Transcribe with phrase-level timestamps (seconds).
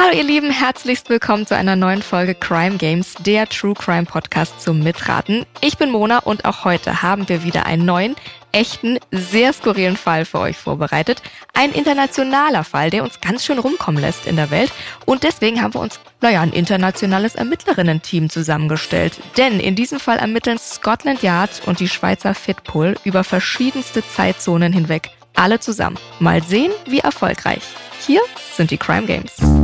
[0.00, 4.60] Hallo ihr Lieben, herzlichst willkommen zu einer neuen Folge Crime Games, der True Crime Podcast
[4.60, 5.44] zum Mitraten.
[5.60, 8.14] Ich bin Mona und auch heute haben wir wieder einen neuen,
[8.52, 11.20] echten, sehr skurrilen Fall für euch vorbereitet.
[11.52, 14.70] Ein internationaler Fall, der uns ganz schön rumkommen lässt in der Welt.
[15.04, 19.18] Und deswegen haben wir uns, naja, ein internationales Ermittlerinnen-Team zusammengestellt.
[19.36, 25.10] Denn in diesem Fall ermitteln Scotland Yard und die Schweizer Fitpool über verschiedenste Zeitzonen hinweg.
[25.34, 25.98] Alle zusammen.
[26.20, 27.62] Mal sehen, wie erfolgreich.
[28.06, 28.20] Hier
[28.54, 29.57] sind die Crime Games.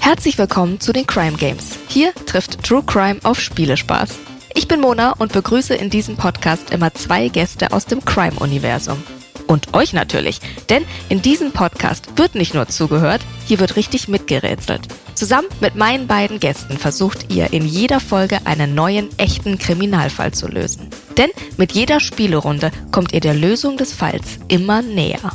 [0.00, 1.78] Herzlich willkommen zu den Crime Games.
[1.88, 4.18] Hier trifft True Crime auf Spielespaß.
[4.54, 9.02] Ich bin Mona und begrüße in diesem Podcast immer zwei Gäste aus dem Crime-Universum.
[9.50, 14.86] Und euch natürlich, denn in diesem Podcast wird nicht nur zugehört, hier wird richtig mitgerätselt.
[15.14, 20.46] Zusammen mit meinen beiden Gästen versucht ihr in jeder Folge einen neuen, echten Kriminalfall zu
[20.46, 20.88] lösen.
[21.16, 25.32] Denn mit jeder Spielerunde kommt ihr der Lösung des Falls immer näher.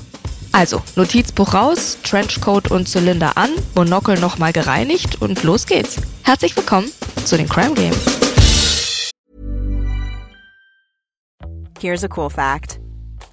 [0.53, 5.97] Also, Notizbuch raus, Trenchcoat und Zylinder an, Monokel nochmal gereinigt und los geht's.
[6.23, 6.89] Herzlich willkommen
[7.25, 7.99] zu den Crime Games.
[11.81, 12.79] Here's a cool fact.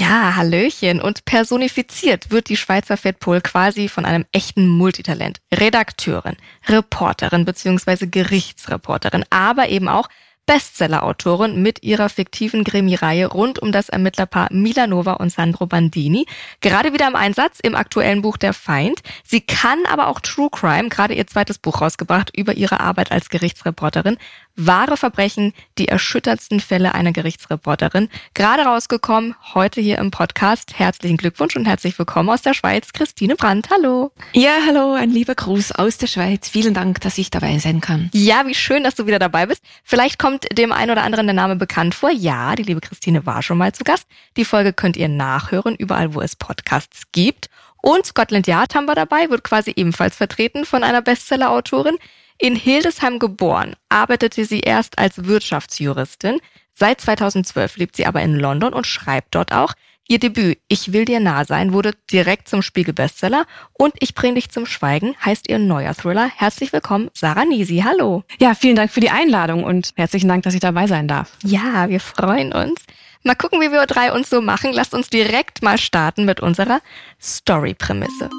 [0.00, 1.02] Ja, Hallöchen.
[1.02, 5.42] Und personifiziert wird die Schweizer Fettpol quasi von einem echten Multitalent.
[5.52, 8.06] Redakteurin, Reporterin bzw.
[8.06, 10.08] Gerichtsreporterin, aber eben auch
[10.46, 16.26] Bestseller-Autorin mit ihrer fiktiven Krimireihe rund um das Ermittlerpaar Milanova und Sandro Bandini.
[16.60, 19.02] Gerade wieder im Einsatz im aktuellen Buch Der Feind.
[19.22, 23.28] Sie kann aber auch True Crime, gerade ihr zweites Buch rausgebracht über ihre Arbeit als
[23.28, 24.16] Gerichtsreporterin.
[24.66, 28.08] Wahre Verbrechen, die erschütterndsten Fälle einer Gerichtsreporterin.
[28.34, 30.78] Gerade rausgekommen, heute hier im Podcast.
[30.78, 33.70] Herzlichen Glückwunsch und herzlich willkommen aus der Schweiz, Christine Brandt.
[33.70, 34.12] Hallo.
[34.32, 36.48] Ja, hallo, ein lieber Gruß aus der Schweiz.
[36.48, 38.10] Vielen Dank, dass ich dabei sein kann.
[38.12, 39.62] Ja, wie schön, dass du wieder dabei bist.
[39.82, 42.10] Vielleicht kommt dem einen oder anderen der Name bekannt vor.
[42.10, 44.06] Ja, die liebe Christine war schon mal zu Gast.
[44.36, 47.48] Die Folge könnt ihr nachhören, überall, wo es Podcasts gibt.
[47.82, 51.96] Und Scotland Yard haben wir dabei, wird quasi ebenfalls vertreten von einer Bestseller-Autorin.
[52.42, 56.40] In Hildesheim geboren, arbeitete sie erst als Wirtschaftsjuristin.
[56.72, 59.74] Seit 2012 lebt sie aber in London und schreibt dort auch.
[60.08, 64.48] Ihr Debüt Ich will dir nah sein wurde direkt zum Spiegel-Bestseller und Ich bring dich
[64.48, 66.30] zum Schweigen heißt ihr neuer Thriller.
[66.34, 67.84] Herzlich willkommen, Sarah Nisi.
[67.86, 68.24] Hallo.
[68.40, 71.36] Ja, vielen Dank für die Einladung und herzlichen Dank, dass ich dabei sein darf.
[71.44, 72.80] Ja, wir freuen uns.
[73.22, 74.72] Mal gucken, wie wir drei uns so machen.
[74.72, 76.80] Lasst uns direkt mal starten mit unserer
[77.20, 78.30] Story-Prämisse.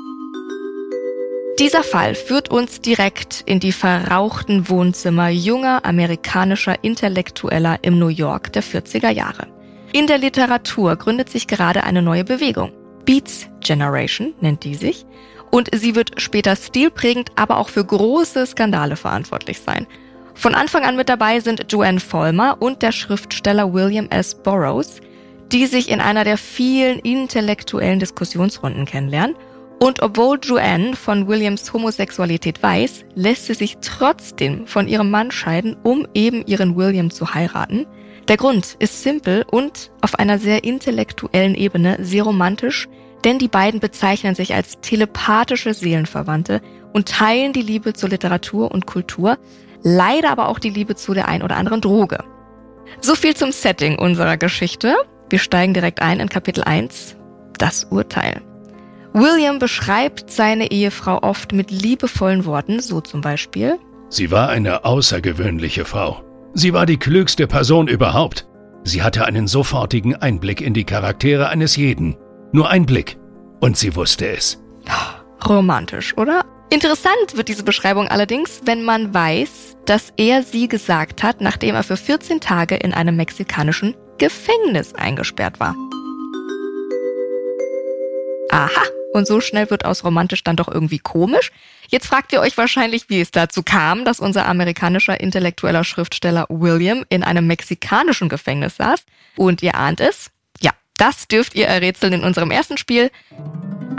[1.59, 8.51] Dieser Fall führt uns direkt in die verrauchten Wohnzimmer junger amerikanischer Intellektueller im New York
[8.53, 9.47] der 40er Jahre.
[9.94, 12.72] In der Literatur gründet sich gerade eine neue Bewegung.
[13.06, 15.06] Beats Generation nennt die sich.
[15.51, 19.85] Und sie wird später stilprägend, aber auch für große Skandale verantwortlich sein.
[20.34, 24.34] Von Anfang an mit dabei sind Joanne Vollmer und der Schriftsteller William S.
[24.34, 25.01] Burroughs,
[25.51, 29.35] die sich in einer der vielen intellektuellen Diskussionsrunden kennenlernen
[29.81, 35.75] und obwohl Joanne von Williams Homosexualität weiß, lässt sie sich trotzdem von ihrem Mann scheiden,
[35.81, 37.87] um eben ihren William zu heiraten.
[38.27, 42.87] Der Grund ist simpel und auf einer sehr intellektuellen Ebene sehr romantisch,
[43.23, 46.61] denn die beiden bezeichnen sich als telepathische Seelenverwandte
[46.93, 49.39] und teilen die Liebe zur Literatur und Kultur,
[49.81, 52.23] leider aber auch die Liebe zu der ein oder anderen Droge.
[52.99, 54.95] So viel zum Setting unserer Geschichte.
[55.31, 57.15] Wir steigen direkt ein in Kapitel 1,
[57.57, 58.43] das Urteil.
[59.13, 63.77] William beschreibt seine Ehefrau oft mit liebevollen Worten, so zum Beispiel.
[64.09, 66.23] Sie war eine außergewöhnliche Frau.
[66.53, 68.47] Sie war die klügste Person überhaupt.
[68.83, 72.17] Sie hatte einen sofortigen Einblick in die Charaktere eines jeden.
[72.52, 73.17] Nur ein Blick.
[73.59, 74.61] Und sie wusste es.
[75.47, 76.46] Romantisch, oder?
[76.69, 81.84] Interessant wird diese Beschreibung allerdings, wenn man weiß, dass er sie gesagt hat, nachdem er
[81.84, 85.75] für 14 Tage in einem mexikanischen Gefängnis eingesperrt war.
[88.52, 91.52] Aha, und so schnell wird aus romantisch dann doch irgendwie komisch.
[91.90, 97.03] Jetzt fragt ihr euch wahrscheinlich, wie es dazu kam, dass unser amerikanischer intellektueller Schriftsteller William
[97.09, 99.03] in einem mexikanischen Gefängnis saß.
[99.35, 100.31] Und ihr ahnt es?
[100.61, 103.11] Ja, das dürft ihr errätseln in unserem ersten Spiel.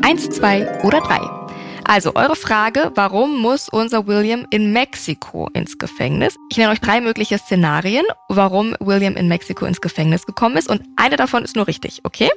[0.02, 1.20] Eins, zwei oder drei.
[1.84, 6.36] Also eure Frage, warum muss unser William in Mexiko ins Gefängnis?
[6.48, 10.82] Ich nenne euch drei mögliche Szenarien, warum William in Mexiko ins Gefängnis gekommen ist und
[10.96, 12.30] eine davon ist nur richtig, okay?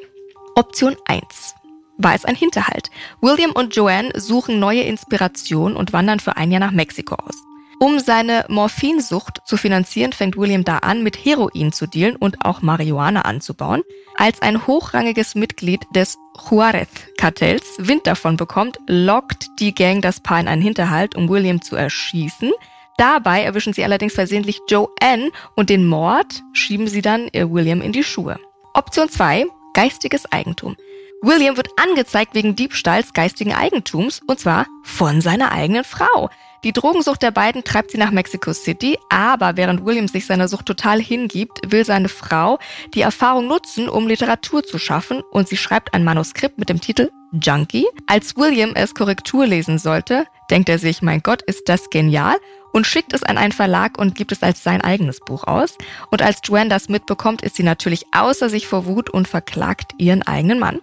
[0.56, 1.56] Option 1
[1.98, 2.90] war es ein Hinterhalt.
[3.22, 7.36] William und Joanne suchen neue Inspiration und wandern für ein Jahr nach Mexiko aus.
[7.80, 12.62] Um seine Morphinsucht zu finanzieren, fängt William da an, mit Heroin zu dealen und auch
[12.62, 13.84] Marihuana anzubauen.
[14.16, 16.18] Als ein hochrangiges Mitglied des
[16.50, 21.76] Juarez-Kartells Wind davon bekommt, lockt die Gang das Paar in einen Hinterhalt, um William zu
[21.76, 22.52] erschießen.
[22.98, 28.06] Dabei erwischen sie allerdings versehentlich Joanne und den Mord schieben sie dann William in die
[28.06, 28.40] Schuhe.
[28.74, 30.78] Option 2, geistiges Eigentum.
[31.26, 36.30] William wird angezeigt wegen Diebstahls geistigen Eigentums und zwar von seiner eigenen Frau.
[36.64, 40.68] Die Drogensucht der beiden treibt sie nach Mexico City, aber während William sich seiner Sucht
[40.68, 42.60] total hingibt, will seine Frau
[42.94, 47.10] die Erfahrung nutzen, um Literatur zu schaffen und sie schreibt ein Manuskript mit dem Titel
[47.32, 47.88] Junkie.
[48.06, 52.36] Als William es Korrektur lesen sollte, denkt er sich, mein Gott, ist das genial
[52.72, 55.76] und schickt es an einen Verlag und gibt es als sein eigenes Buch aus.
[56.12, 60.22] Und als Joanne das mitbekommt, ist sie natürlich außer sich vor Wut und verklagt ihren
[60.22, 60.82] eigenen Mann.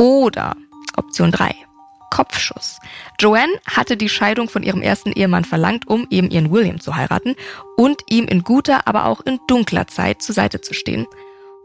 [0.00, 0.56] Oder
[0.96, 1.54] Option 3.
[2.10, 2.78] Kopfschuss.
[3.18, 7.36] Joanne hatte die Scheidung von ihrem ersten Ehemann verlangt, um eben ihren William zu heiraten
[7.76, 11.06] und ihm in guter, aber auch in dunkler Zeit zur Seite zu stehen.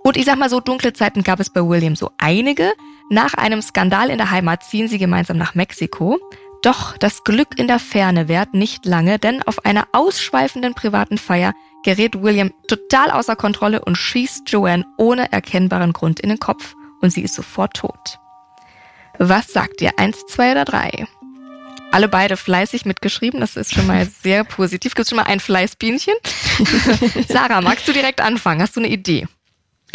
[0.04, 2.74] Und ich sag mal so, dunkle Zeiten gab es bei William so einige.
[3.10, 6.20] Nach einem Skandal in der Heimat ziehen sie gemeinsam nach Mexiko.
[6.62, 11.54] Doch das Glück in der Ferne währt nicht lange, denn auf einer ausschweifenden privaten Feier
[11.86, 17.12] gerät William total außer Kontrolle und schießt Joanne ohne erkennbaren Grund in den Kopf und
[17.12, 18.20] sie ist sofort tot.
[19.20, 19.92] Was sagt ihr?
[19.98, 21.08] Eins, zwei oder drei?
[21.92, 24.96] Alle beide fleißig mitgeschrieben, das ist schon mal sehr positiv.
[24.96, 26.14] Gibt schon mal ein Fleißbienchen?
[27.30, 28.62] Sarah, magst du direkt anfangen?
[28.62, 29.28] Hast du eine Idee?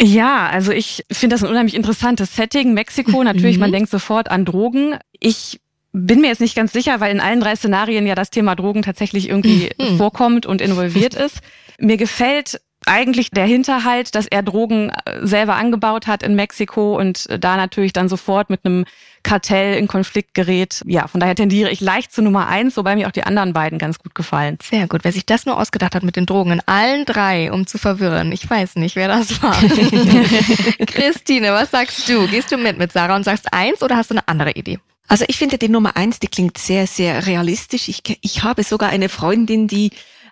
[0.01, 2.73] Ja, also ich finde das ein unheimlich interessantes Setting.
[2.73, 3.61] Mexiko, natürlich, mhm.
[3.61, 4.97] man denkt sofort an Drogen.
[5.19, 8.55] Ich bin mir jetzt nicht ganz sicher, weil in allen drei Szenarien ja das Thema
[8.55, 9.97] Drogen tatsächlich irgendwie mhm.
[9.97, 11.41] vorkommt und involviert ist.
[11.77, 17.29] Mir gefällt eigentlich der Hinterhalt, dass er Drogen äh, selber angebaut hat in Mexiko und
[17.29, 18.85] äh, da natürlich dann sofort mit einem
[19.23, 20.81] Kartell in Konflikt gerät.
[20.85, 23.77] Ja, von daher tendiere ich leicht zu Nummer eins, wobei mir auch die anderen beiden
[23.77, 24.57] ganz gut gefallen.
[24.63, 25.03] Sehr gut.
[25.03, 28.31] Wer sich das nur ausgedacht hat mit den Drogen in allen drei, um zu verwirren.
[28.31, 29.53] Ich weiß nicht, wer das war.
[30.87, 32.27] Christine, was sagst du?
[32.27, 34.79] Gehst du mit mit Sarah und sagst eins oder hast du eine andere Idee?
[35.07, 37.89] Also ich finde die Nummer eins, die klingt sehr, sehr realistisch.
[37.89, 39.91] Ich, ich habe sogar eine Freundin, die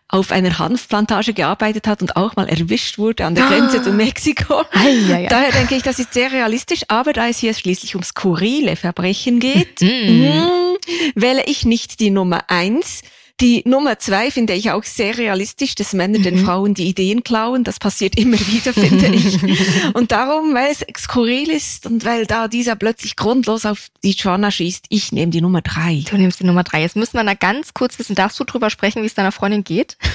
[0.10, 3.84] auf einer Hanfplantage gearbeitet hat und auch mal erwischt wurde an der Grenze ah.
[3.84, 4.64] zu Mexiko.
[4.72, 5.28] Ei, ei, ei.
[5.28, 9.40] Daher denke ich, das ist sehr realistisch, aber da es hier schließlich ums skurrile Verbrechen
[9.40, 10.78] geht, mm.
[11.16, 13.04] wähle ich nicht die Nummer eins,
[13.41, 16.24] die Nummer zwei finde ich auch sehr realistisch, dass Männer mhm.
[16.24, 17.63] den Frauen die Ideen klauen.
[17.63, 19.39] Das passiert immer wieder, finde ich.
[19.94, 24.51] Und darum, weil es skurril ist und weil da dieser plötzlich grundlos auf die Joanna
[24.51, 26.03] schießt, ich nehme die Nummer drei.
[26.09, 26.81] Du nimmst die Nummer drei.
[26.81, 29.63] Jetzt müssen wir da ganz kurz wissen, darfst du drüber sprechen, wie es deiner Freundin
[29.63, 29.97] geht?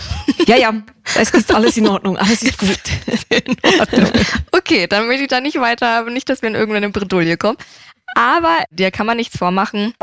[0.46, 0.74] Ja, ja,
[1.14, 2.78] es ist alles in Ordnung, alles ist gut.
[3.30, 4.10] in Ordnung.
[4.52, 7.56] Okay, dann möchte ich da nicht weiter, nicht, dass wir in irgendeine Bredouille kommen.
[8.14, 9.94] Aber dir kann man nichts vormachen.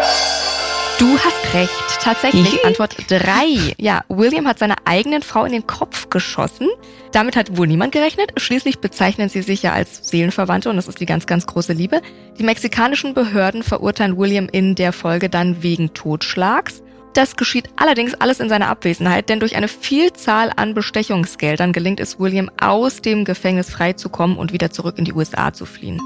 [1.01, 1.71] Du hast recht.
[2.03, 3.73] Tatsächlich, Antwort drei.
[3.79, 6.69] Ja, William hat seiner eigenen Frau in den Kopf geschossen.
[7.11, 8.33] Damit hat wohl niemand gerechnet.
[8.37, 12.03] Schließlich bezeichnen sie sich ja als Seelenverwandte und das ist die ganz, ganz große Liebe.
[12.37, 16.83] Die mexikanischen Behörden verurteilen William in der Folge dann wegen Totschlags.
[17.13, 22.19] Das geschieht allerdings alles in seiner Abwesenheit, denn durch eine Vielzahl an Bestechungsgeldern gelingt es
[22.19, 25.99] William aus dem Gefängnis freizukommen und wieder zurück in die USA zu fliehen.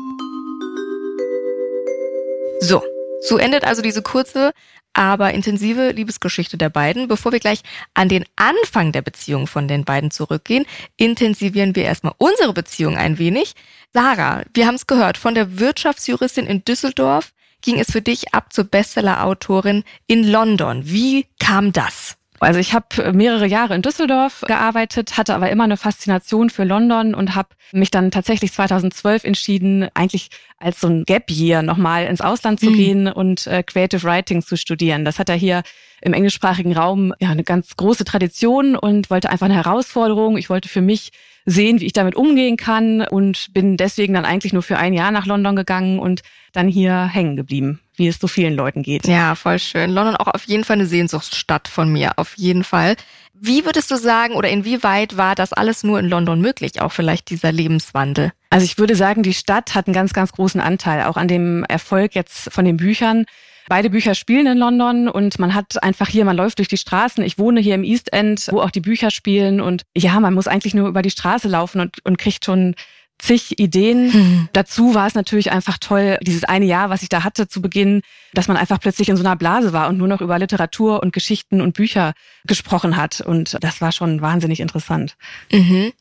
[2.62, 2.82] So,
[3.28, 4.52] so endet also diese kurze,
[4.96, 7.08] aber intensive Liebesgeschichte der beiden.
[7.08, 7.62] Bevor wir gleich
[7.94, 10.66] an den Anfang der Beziehung von den beiden zurückgehen,
[10.98, 13.54] intensivieren wir erstmal unsere Beziehung ein wenig.
[13.94, 18.54] Sarah, wir haben es gehört, von der Wirtschaftsjuristin in Düsseldorf ging es für dich ab
[18.54, 20.82] zur Bestseller-Autorin in London.
[20.86, 22.18] Wie kam das?
[22.40, 27.16] Also ich habe mehrere Jahre in Düsseldorf gearbeitet, hatte aber immer eine Faszination für London
[27.16, 32.22] und habe mich dann tatsächlich 2012 entschieden, eigentlich als so ein Gap Year nochmal ins
[32.22, 32.76] Ausland zu mhm.
[32.76, 35.06] gehen und äh, Creative Writing zu studieren.
[35.06, 35.64] Das hat er hier
[36.06, 40.38] im englischsprachigen Raum ja eine ganz große Tradition und wollte einfach eine Herausforderung.
[40.38, 41.12] Ich wollte für mich
[41.46, 45.12] sehen, wie ich damit umgehen kann und bin deswegen dann eigentlich nur für ein Jahr
[45.12, 46.22] nach London gegangen und
[46.54, 49.08] dann hier hängen geblieben, wie es so vielen Leuten geht.
[49.08, 49.92] Ja, voll schön.
[49.92, 52.96] London auch auf jeden Fall eine Sehnsuchtsstadt von mir, auf jeden Fall.
[53.34, 57.32] Wie würdest du sagen oder inwieweit war das alles nur in London möglich, auch vielleicht
[57.32, 58.32] dieser Lebenswandel?
[58.52, 61.64] Also ich würde sagen, die Stadt hat einen ganz, ganz großen Anteil auch an dem
[61.66, 63.26] Erfolg jetzt von den Büchern.
[63.68, 67.24] Beide Bücher spielen in London und man hat einfach hier, man läuft durch die Straßen.
[67.24, 70.48] Ich wohne hier im East End, wo auch die Bücher spielen und ja, man muss
[70.48, 72.76] eigentlich nur über die Straße laufen und, und kriegt schon
[73.18, 74.12] zig Ideen.
[74.12, 74.50] Hm.
[74.54, 78.02] Dazu war es natürlich einfach toll, dieses eine Jahr, was ich da hatte zu Beginn,
[78.34, 81.14] dass man einfach plötzlich in so einer Blase war und nur noch über Literatur und
[81.14, 82.14] Geschichten und Bücher
[82.46, 83.22] gesprochen hat.
[83.22, 85.16] Und das war schon wahnsinnig interessant.
[85.52, 85.94] Mhm.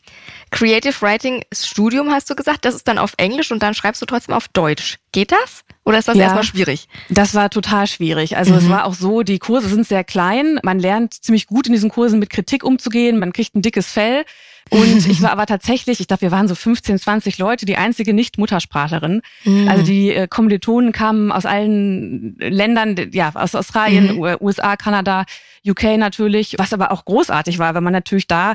[0.51, 4.07] Creative Writing Studium hast du gesagt, das ist dann auf Englisch und dann schreibst du
[4.07, 4.99] trotzdem auf Deutsch.
[5.13, 5.65] Geht das?
[5.85, 6.89] Oder ist das ja, erstmal schwierig?
[7.11, 8.37] Das war total schwierig.
[8.37, 8.59] Also mhm.
[8.59, 10.59] es war auch so, die Kurse sind sehr klein.
[10.63, 13.19] Man lernt ziemlich gut in diesen Kursen mit Kritik umzugehen.
[13.19, 14.25] Man kriegt ein dickes Fell.
[14.71, 18.15] Und ich war aber tatsächlich, ich glaube, wir waren so 15, 20 Leute, die einzige
[18.15, 19.21] Nicht-Muttersprachlerin.
[19.45, 19.69] Mhm.
[19.69, 24.37] Also die äh, Kommilitonen kamen aus allen Ländern, ja, aus Australien, mhm.
[24.41, 25.27] USA, Kanada,
[25.67, 28.55] UK natürlich, was aber auch großartig war, weil man natürlich da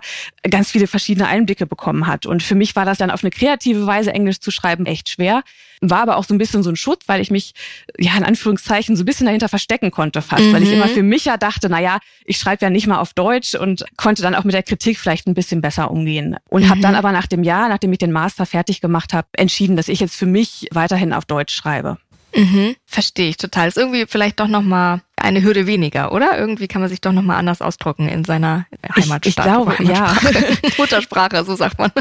[0.49, 2.25] ganz viele verschiedene Einblicke bekommen hat.
[2.25, 5.43] Und für mich war das dann auf eine kreative Weise Englisch zu schreiben echt schwer.
[5.81, 7.53] War aber auch so ein bisschen so ein Schutz, weil ich mich,
[7.97, 10.53] ja, in Anführungszeichen so ein bisschen dahinter verstecken konnte fast, mhm.
[10.53, 10.91] weil ich immer mhm.
[10.91, 14.21] für mich ja dachte, na ja, ich schreibe ja nicht mal auf Deutsch und konnte
[14.21, 16.35] dann auch mit der Kritik vielleicht ein bisschen besser umgehen.
[16.49, 16.69] Und mhm.
[16.69, 19.87] habe dann aber nach dem Jahr, nachdem ich den Master fertig gemacht habe, entschieden, dass
[19.87, 21.97] ich jetzt für mich weiterhin auf Deutsch schreibe.
[22.35, 23.67] Mhm, verstehe ich total.
[23.67, 26.37] Ist irgendwie vielleicht doch nochmal eine Hürde weniger, oder?
[26.37, 29.25] Irgendwie kann man sich doch nochmal anders ausdrucken in seiner Heimatstadt.
[29.25, 30.15] Ich, ich glaube, ja.
[30.77, 31.91] Muttersprache, so sagt man.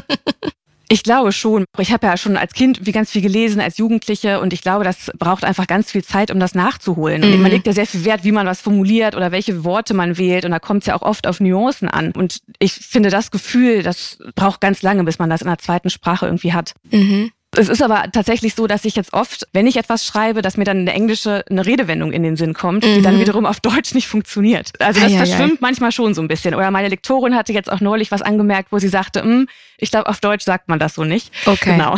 [0.91, 1.65] Ich glaube schon.
[1.79, 4.85] Ich habe ja schon als Kind wie ganz viel gelesen, als Jugendliche und ich glaube,
[4.85, 7.23] das braucht einfach ganz viel Zeit, um das nachzuholen.
[7.23, 7.43] Und mhm.
[7.43, 10.45] man legt ja sehr viel Wert, wie man was formuliert oder welche Worte man wählt
[10.45, 12.13] und da kommt es ja auch oft auf Nuancen an.
[12.13, 15.91] Und ich finde das Gefühl, das braucht ganz lange, bis man das in einer zweiten
[15.91, 16.75] Sprache irgendwie hat.
[16.91, 17.31] Mhm.
[17.57, 20.65] Es ist aber tatsächlich so, dass ich jetzt oft, wenn ich etwas schreibe, dass mir
[20.65, 22.95] dann eine englische eine Redewendung in den Sinn kommt, mhm.
[22.95, 23.21] die dann mhm.
[23.21, 24.73] wiederum auf Deutsch nicht funktioniert.
[24.81, 25.59] Also das ei, verschwimmt ei.
[25.61, 26.55] manchmal schon so ein bisschen.
[26.55, 30.09] Oder meine Lektorin hatte jetzt auch neulich was angemerkt, wo sie sagte, hm, ich glaube,
[30.09, 31.33] auf Deutsch sagt man das so nicht.
[31.47, 31.73] Okay.
[31.73, 31.97] Genau.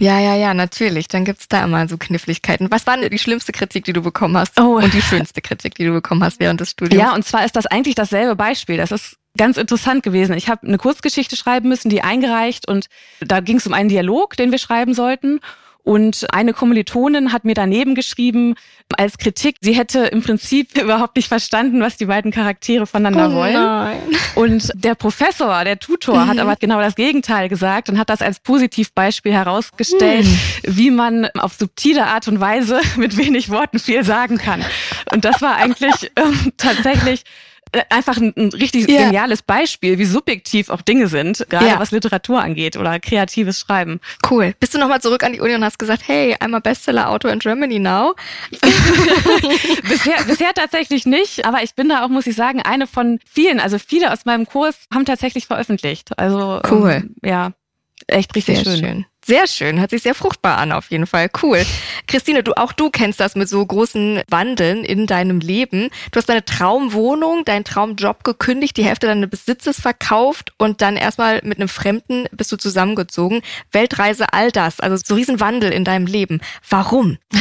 [0.00, 1.08] Ja, ja, ja, natürlich.
[1.08, 2.70] Dann gibt's da immer so Kniffligkeiten.
[2.70, 4.58] Was war denn die schlimmste Kritik, die du bekommen hast?
[4.60, 4.76] Oh.
[4.76, 7.02] Und die schönste Kritik, die du bekommen hast während des Studiums?
[7.02, 8.76] Ja, und zwar ist das eigentlich dasselbe Beispiel.
[8.76, 10.34] Das ist ganz interessant gewesen.
[10.34, 12.86] Ich habe eine Kurzgeschichte schreiben müssen, die eingereicht und
[13.20, 15.40] da ging es um einen Dialog, den wir schreiben sollten.
[15.88, 18.56] Und eine Kommilitonin hat mir daneben geschrieben
[18.98, 23.38] als Kritik, sie hätte im Prinzip überhaupt nicht verstanden, was die beiden Charaktere voneinander oh
[23.38, 23.54] wollen.
[23.54, 23.98] Nein.
[24.34, 26.26] Und der Professor, der Tutor, mhm.
[26.26, 30.76] hat aber genau das Gegenteil gesagt und hat das als Positivbeispiel herausgestellt, mhm.
[30.76, 34.62] wie man auf subtile Art und Weise mit wenig Worten viel sagen kann.
[35.10, 37.24] Und das war eigentlich ähm, tatsächlich
[37.90, 39.04] einfach ein, ein richtig ja.
[39.04, 41.78] geniales Beispiel, wie subjektiv auch Dinge sind, gerade ja.
[41.78, 44.00] was Literatur angeht oder kreatives Schreiben.
[44.28, 44.54] Cool.
[44.60, 47.38] Bist du nochmal zurück an die Uni und hast gesagt, hey, I'm a Bestseller-Autor in
[47.38, 48.14] Germany now?
[49.88, 53.60] bisher, bisher tatsächlich nicht, aber ich bin da auch, muss ich sagen, eine von vielen.
[53.60, 56.18] Also viele aus meinem Kurs haben tatsächlich veröffentlicht.
[56.18, 57.02] Also cool.
[57.04, 57.52] Ähm, ja,
[58.06, 58.80] echt richtig Sehr schön.
[58.80, 59.06] schön.
[59.28, 61.28] Sehr schön, hört sich sehr fruchtbar an auf jeden Fall.
[61.42, 61.62] Cool.
[62.06, 65.90] Christine, du auch du kennst das mit so großen Wandeln in deinem Leben.
[66.12, 71.42] Du hast deine Traumwohnung, deinen Traumjob gekündigt, die Hälfte deines Besitzes verkauft und dann erstmal
[71.44, 73.42] mit einem Fremden bist du zusammengezogen.
[73.70, 76.40] Weltreise, all das, also so Riesenwandel in deinem Leben.
[76.70, 77.18] Warum?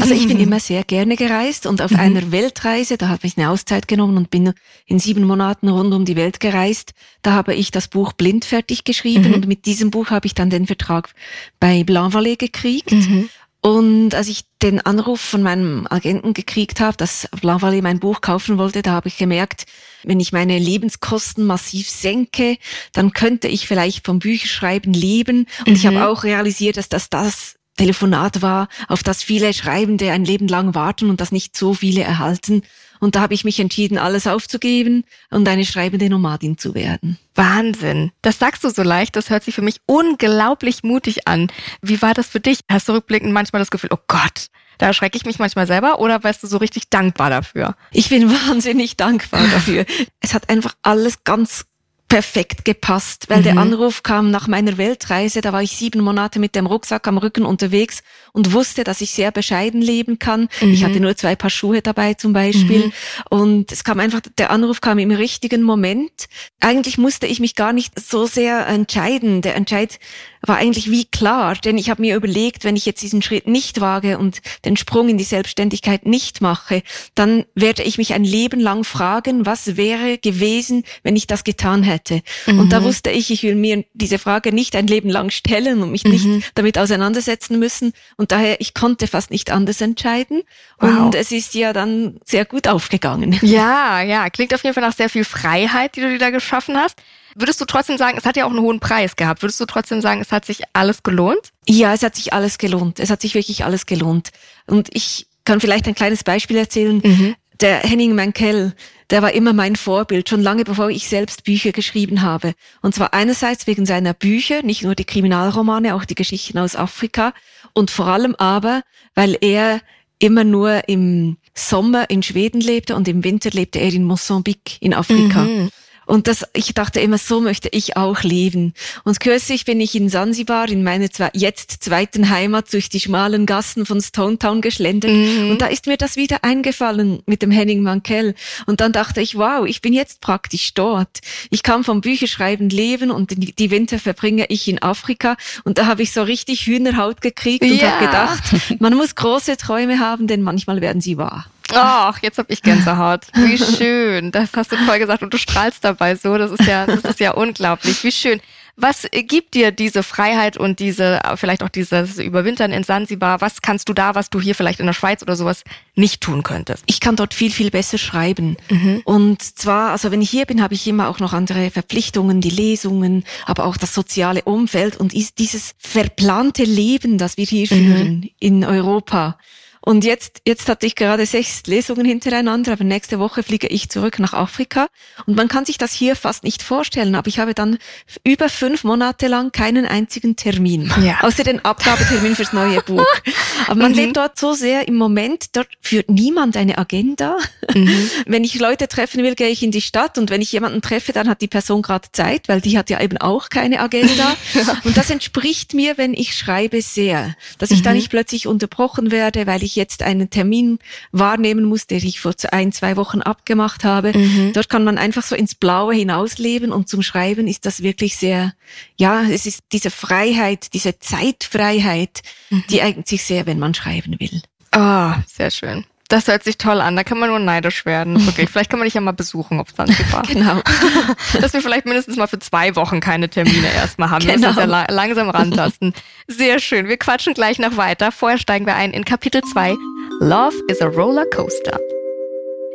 [0.00, 1.98] Also ich bin immer sehr gerne gereist und auf mhm.
[1.98, 4.52] einer Weltreise, da habe ich eine Auszeit genommen und bin
[4.86, 6.92] in sieben Monaten rund um die Welt gereist.
[7.22, 9.34] Da habe ich das Buch Blind fertig geschrieben mhm.
[9.34, 11.14] und mit diesem Buch habe ich dann den Vertrag Vertrag
[11.60, 12.92] bei Blanvalet gekriegt.
[12.92, 13.28] Mhm.
[13.60, 18.58] Und als ich den Anruf von meinem Agenten gekriegt habe, dass Blanvalet mein Buch kaufen
[18.58, 19.64] wollte, da habe ich gemerkt,
[20.02, 22.58] wenn ich meine Lebenskosten massiv senke,
[22.92, 25.46] dann könnte ich vielleicht vom Bücherschreiben leben.
[25.60, 25.74] Und mhm.
[25.74, 30.46] ich habe auch realisiert, dass das das Telefonat war, auf das viele Schreibende ein Leben
[30.46, 32.62] lang warten und das nicht so viele erhalten.
[33.04, 37.18] Und da habe ich mich entschieden, alles aufzugeben und eine schreibende Nomadin zu werden.
[37.34, 38.12] Wahnsinn.
[38.22, 41.52] Das sagst du so leicht, das hört sich für mich unglaublich mutig an.
[41.82, 42.60] Wie war das für dich?
[42.66, 44.46] Hast du rückblickend manchmal das Gefühl, oh Gott,
[44.78, 47.76] da erschrecke ich mich manchmal selber oder weißt du so richtig dankbar dafür?
[47.92, 49.84] Ich bin wahnsinnig dankbar dafür.
[50.20, 51.66] es hat einfach alles ganz
[52.14, 53.42] perfekt gepasst, weil mhm.
[53.42, 55.40] der Anruf kam nach meiner Weltreise.
[55.40, 59.10] Da war ich sieben Monate mit dem Rucksack am Rücken unterwegs und wusste, dass ich
[59.10, 60.48] sehr bescheiden leben kann.
[60.60, 60.72] Mhm.
[60.74, 62.86] Ich hatte nur zwei Paar Schuhe dabei zum Beispiel.
[62.86, 62.92] Mhm.
[63.30, 66.28] Und es kam einfach, der Anruf kam im richtigen Moment.
[66.60, 69.42] Eigentlich musste ich mich gar nicht so sehr entscheiden.
[69.42, 69.98] Der Entscheid
[70.46, 73.80] war eigentlich wie klar, denn ich habe mir überlegt, wenn ich jetzt diesen Schritt nicht
[73.80, 76.82] wage und den Sprung in die Selbstständigkeit nicht mache,
[77.14, 81.82] dann werde ich mich ein Leben lang fragen, was wäre gewesen, wenn ich das getan
[81.82, 82.03] hätte.
[82.46, 82.58] Mhm.
[82.58, 82.84] Und da mhm.
[82.84, 86.10] wusste ich, ich will mir diese Frage nicht ein Leben lang stellen und mich mhm.
[86.10, 87.92] nicht damit auseinandersetzen müssen.
[88.16, 90.42] Und daher, ich konnte fast nicht anders entscheiden.
[90.78, 91.06] Wow.
[91.06, 93.38] Und es ist ja dann sehr gut aufgegangen.
[93.54, 96.76] Ja, ja, klingt auf jeden Fall nach sehr viel Freiheit, die du dir da geschaffen
[96.76, 97.00] hast.
[97.36, 99.42] Würdest du trotzdem sagen, es hat ja auch einen hohen Preis gehabt.
[99.42, 101.52] Würdest du trotzdem sagen, es hat sich alles gelohnt?
[101.68, 103.00] Ja, es hat sich alles gelohnt.
[103.00, 104.30] Es hat sich wirklich alles gelohnt.
[104.66, 107.00] Und ich kann vielleicht ein kleines Beispiel erzählen.
[107.04, 107.36] Mhm.
[107.60, 108.74] Der Henning Mankell,
[109.10, 112.54] der war immer mein Vorbild, schon lange bevor ich selbst Bücher geschrieben habe.
[112.82, 117.32] Und zwar einerseits wegen seiner Bücher, nicht nur die Kriminalromane, auch die Geschichten aus Afrika.
[117.72, 118.82] Und vor allem aber,
[119.14, 119.80] weil er
[120.18, 124.94] immer nur im Sommer in Schweden lebte und im Winter lebte er in Mosambik in
[124.94, 125.42] Afrika.
[125.42, 125.70] Mhm.
[126.06, 128.74] Und das, ich dachte immer, so möchte ich auch leben.
[129.04, 133.46] Und kürzlich bin ich in Sansibar, in meiner zwei, jetzt zweiten Heimat, durch die schmalen
[133.46, 135.12] Gassen von Stone Town geschlendert.
[135.12, 135.50] Mhm.
[135.50, 138.34] Und da ist mir das wieder eingefallen mit dem Henning Mankell.
[138.66, 141.20] Und dann dachte ich, wow, ich bin jetzt praktisch dort.
[141.50, 145.36] Ich kann vom Bücherschreiben leben und die Winter verbringe ich in Afrika.
[145.64, 147.92] Und da habe ich so richtig Hühnerhaut gekriegt und ja.
[147.92, 151.46] habe gedacht, man muss große Träume haben, denn manchmal werden sie wahr.
[151.74, 153.22] Ach, jetzt habe ich Gänsehaut.
[153.34, 154.32] Wie schön.
[154.32, 156.36] Das hast du toll gesagt und du strahlst dabei so.
[156.38, 158.02] Das ist ja, das ist ja unglaublich.
[158.04, 158.40] Wie schön.
[158.76, 163.40] Was gibt dir diese Freiheit und diese, vielleicht auch dieses Überwintern in Sansibar?
[163.40, 165.62] Was kannst du da, was du hier vielleicht in der Schweiz oder sowas
[165.94, 166.82] nicht tun könntest?
[166.86, 168.56] Ich kann dort viel, viel besser schreiben.
[168.68, 169.02] Mhm.
[169.04, 172.50] Und zwar, also wenn ich hier bin, habe ich immer auch noch andere Verpflichtungen, die
[172.50, 177.76] Lesungen, aber auch das soziale Umfeld und dieses verplante Leben, das wir hier mhm.
[177.76, 179.38] führen in Europa
[179.84, 184.18] und jetzt, jetzt hatte ich gerade sechs Lesungen hintereinander, aber nächste Woche fliege ich zurück
[184.18, 184.88] nach Afrika.
[185.26, 187.76] Und man kann sich das hier fast nicht vorstellen, aber ich habe dann
[188.24, 190.90] über fünf Monate lang keinen einzigen Termin.
[191.02, 191.18] Ja.
[191.22, 193.04] Außer den Abgabetermin fürs neue Buch.
[193.66, 193.98] Aber man mhm.
[193.98, 197.36] lebt dort so sehr im Moment, dort führt niemand eine Agenda.
[197.74, 198.10] Mhm.
[198.26, 201.12] Wenn ich Leute treffen will, gehe ich in die Stadt und wenn ich jemanden treffe,
[201.12, 204.36] dann hat die Person gerade Zeit, weil die hat ja eben auch keine Agenda.
[204.84, 207.34] Und das entspricht mir, wenn ich schreibe, sehr.
[207.58, 207.84] Dass ich mhm.
[207.84, 210.78] da nicht plötzlich unterbrochen werde, weil ich ich jetzt einen Termin
[211.10, 214.16] wahrnehmen muss, der ich vor ein, zwei Wochen abgemacht habe.
[214.16, 214.52] Mhm.
[214.52, 218.54] Dort kann man einfach so ins Blaue hinausleben und zum Schreiben ist das wirklich sehr,
[218.96, 222.64] ja, es ist diese Freiheit, diese Zeitfreiheit, mhm.
[222.70, 224.42] die eignet sich sehr, wenn man schreiben will.
[224.70, 225.84] Ah, sehr schön.
[226.08, 226.96] Das hört sich toll an.
[226.96, 228.24] Da kann man nur neidisch werden.
[228.26, 228.50] Wirklich.
[228.52, 230.22] Vielleicht kann man dich ja mal besuchen auf Zanzibar.
[230.22, 230.60] genau.
[231.40, 234.26] Dass wir vielleicht mindestens mal für zwei Wochen keine Termine erstmal haben.
[234.26, 234.48] Genau.
[234.48, 235.94] Das ist ja la langsam rantasten.
[236.28, 236.88] Sehr schön.
[236.88, 238.12] Wir quatschen gleich noch weiter.
[238.12, 239.74] Vorher steigen wir ein in Kapitel 2.
[240.20, 241.78] Love is a Roller Coaster.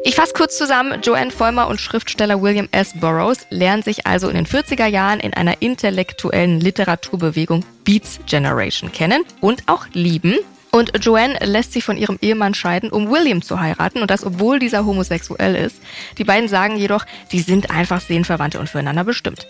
[0.04, 1.02] Ich fasse kurz zusammen.
[1.02, 2.94] Joanne Vollmer und Schriftsteller William S.
[3.00, 9.24] Burroughs lernen sich also in den 40er Jahren in einer intellektuellen Literaturbewegung Beats Generation kennen
[9.42, 10.36] und auch lieben.
[10.72, 14.02] Und Joanne lässt sich von ihrem Ehemann scheiden, um William zu heiraten.
[14.02, 15.78] Und das, obwohl dieser homosexuell ist.
[16.18, 19.48] Die beiden sagen jedoch, die sind einfach Seelenverwandte und füreinander bestimmt.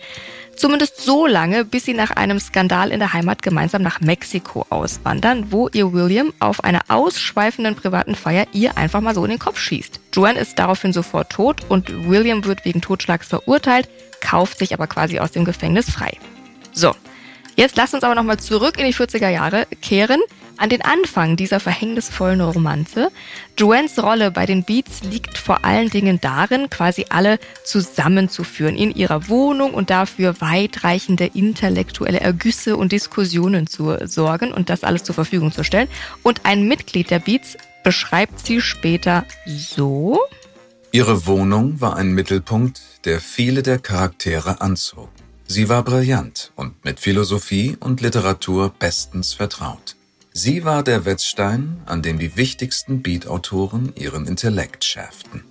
[0.60, 5.54] Zumindest so lange, bis sie nach einem Skandal in der Heimat gemeinsam nach Mexiko auswandern,
[5.54, 9.58] wo ihr William auf einer ausschweifenden privaten Feier ihr einfach mal so in den Kopf
[9.58, 10.02] schießt.
[10.12, 13.88] Joanne ist daraufhin sofort tot und William wird wegen Totschlags verurteilt,
[14.20, 16.18] kauft sich aber quasi aus dem Gefängnis frei.
[16.74, 16.94] So,
[17.56, 20.20] jetzt lasst uns aber nochmal zurück in die 40er Jahre kehren.
[20.60, 23.12] An den Anfang dieser verhängnisvollen Romanze.
[23.58, 29.30] Joannes Rolle bei den Beats liegt vor allen Dingen darin, quasi alle zusammenzuführen in ihrer
[29.30, 35.54] Wohnung und dafür weitreichende intellektuelle Ergüsse und Diskussionen zu sorgen und das alles zur Verfügung
[35.54, 35.88] zu stellen.
[36.24, 40.20] Und ein Mitglied der Beats beschreibt sie später so.
[40.92, 45.10] Ihre Wohnung war ein Mittelpunkt, der viele der Charaktere anzog.
[45.48, 49.96] Sie war brillant und mit Philosophie und Literatur bestens vertraut.
[50.32, 55.44] Sie war der Wetzstein, an dem die wichtigsten Beat-Autoren ihren Intellekt schärften.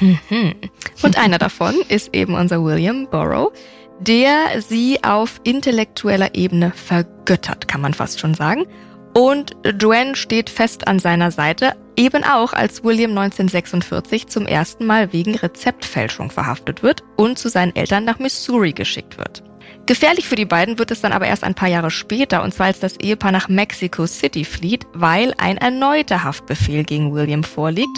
[1.02, 3.52] Und einer davon ist eben unser William Burrow,
[4.00, 8.66] der sie auf intellektueller Ebene vergöttert, kann man fast schon sagen.
[9.14, 15.12] Und Joanne steht fest an seiner Seite, eben auch als William 1946 zum ersten Mal
[15.12, 19.42] wegen Rezeptfälschung verhaftet wird und zu seinen Eltern nach Missouri geschickt wird.
[19.86, 22.66] Gefährlich für die beiden wird es dann aber erst ein paar Jahre später, und zwar
[22.66, 27.96] als das Ehepaar nach Mexico City flieht, weil ein erneuter Haftbefehl gegen William vorliegt.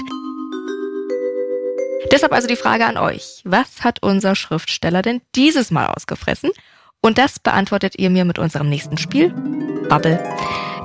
[2.13, 3.43] Deshalb also die Frage an euch.
[3.45, 6.51] Was hat unser Schriftsteller denn dieses Mal ausgefressen?
[7.01, 9.31] Und das beantwortet ihr mir mit unserem nächsten Spiel,
[9.89, 10.23] Bubble.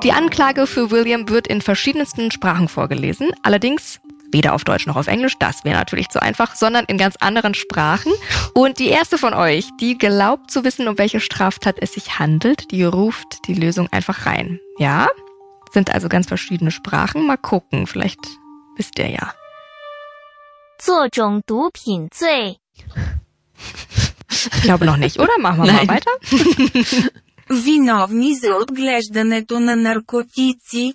[0.03, 3.99] Die Anklage für William wird in verschiedensten Sprachen vorgelesen, allerdings
[4.32, 7.54] Weder auf Deutsch noch auf Englisch, das wäre natürlich zu einfach, sondern in ganz anderen
[7.54, 8.12] Sprachen.
[8.54, 12.70] Und die erste von euch, die glaubt zu wissen, um welche Straftat es sich handelt,
[12.70, 14.60] die ruft die Lösung einfach rein.
[14.78, 15.08] Ja?
[15.72, 17.26] Sind also ganz verschiedene Sprachen.
[17.26, 18.20] Mal gucken, vielleicht
[18.76, 19.34] wisst ihr ja.
[20.78, 22.58] 作种毒品罪.
[24.30, 25.36] Ich glaube noch nicht, oder?
[25.38, 25.86] Machen wir Nein.
[25.86, 26.10] mal weiter.
[27.50, 30.94] Виновні за отглеждането на наркотици.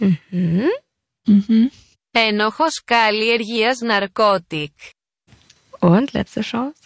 [0.00, 0.68] Mhm.
[1.28, 1.70] Mhm.
[2.14, 4.72] Ένοχος καλλιεργίας narcotic.
[5.80, 6.82] Und letzte Chance.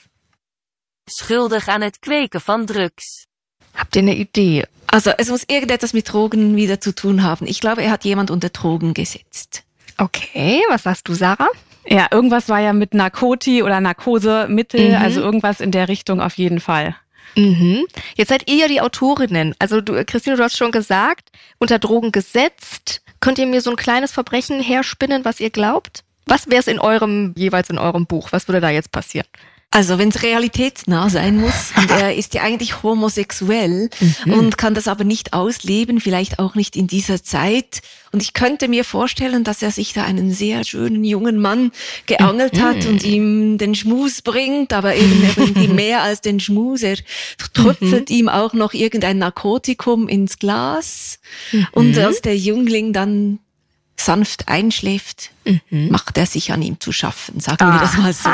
[1.07, 3.27] Schuldig aan het kweken van drugs.
[3.75, 4.65] Habt ihr eine Idee?
[4.87, 7.47] Also es muss irgendetwas mit Drogen wieder zu tun haben.
[7.47, 9.65] Ich glaube, er hat jemand unter Drogen gesetzt.
[9.99, 11.51] Okay, was sagst du, Sarah?
[11.87, 14.97] Ja, irgendwas war ja mit Narkoti oder Narkosemittel, mhm.
[14.97, 16.97] also irgendwas in der Richtung auf jeden Fall.
[17.37, 17.85] Mhm.
[18.17, 19.55] Jetzt seid ihr ja die Autorinnen.
[19.59, 23.03] Also du, Christine, du hast schon gesagt, unter Drogen gesetzt.
[23.20, 26.04] Könnt ihr mir so ein kleines Verbrechen herspinnen, was ihr glaubt?
[26.26, 28.32] Was wäre es in eurem, jeweils in eurem Buch?
[28.32, 29.28] Was würde da jetzt passieren?
[29.72, 33.90] Also wenn es realitätsnah sein muss, und er ist ja eigentlich homosexuell
[34.26, 34.34] mhm.
[34.34, 37.82] und kann das aber nicht ausleben, vielleicht auch nicht in dieser Zeit.
[38.12, 41.72] Und ich könnte mir vorstellen, dass er sich da einen sehr schönen jungen Mann
[42.08, 42.62] geangelt mhm.
[42.62, 46.82] hat und ihm den Schmus bringt, aber eben er bringt ihm mehr als den Schmus.
[46.82, 46.98] Er
[47.54, 48.16] tröpfelt mhm.
[48.16, 51.20] ihm auch noch irgendein Narkotikum ins Glas.
[51.74, 52.04] Und mhm.
[52.04, 53.38] als der Jüngling dann
[53.96, 55.90] sanft einschläft, mhm.
[55.90, 57.74] macht er sich an ihm zu schaffen, sagen ah.
[57.74, 58.30] wir das mal so.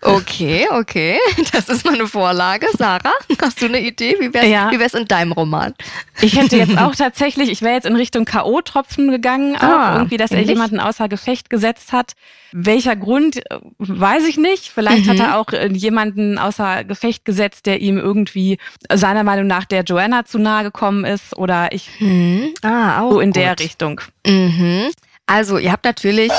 [0.00, 1.18] Okay, okay,
[1.52, 2.66] das ist mal eine Vorlage.
[2.76, 4.16] Sarah, hast du eine Idee?
[4.18, 4.98] Wie wäre es ja.
[4.98, 5.74] in deinem Roman?
[6.20, 10.30] Ich hätte jetzt auch tatsächlich, ich wäre jetzt in Richtung K.O.-Tropfen gegangen, ah, irgendwie, dass
[10.30, 12.12] er jemanden außer Gefecht gesetzt hat.
[12.52, 13.40] Welcher Grund,
[13.78, 14.68] weiß ich nicht.
[14.68, 15.10] Vielleicht mhm.
[15.10, 18.58] hat er auch äh, jemanden außer Gefecht gesetzt, der ihm irgendwie
[18.92, 22.54] seiner Meinung nach der Joanna zu nahe gekommen ist oder ich mhm.
[22.62, 23.36] ah, auch so in gut.
[23.36, 24.00] der Richtung.
[24.24, 24.90] Mhm.
[25.26, 26.30] Also, ihr habt natürlich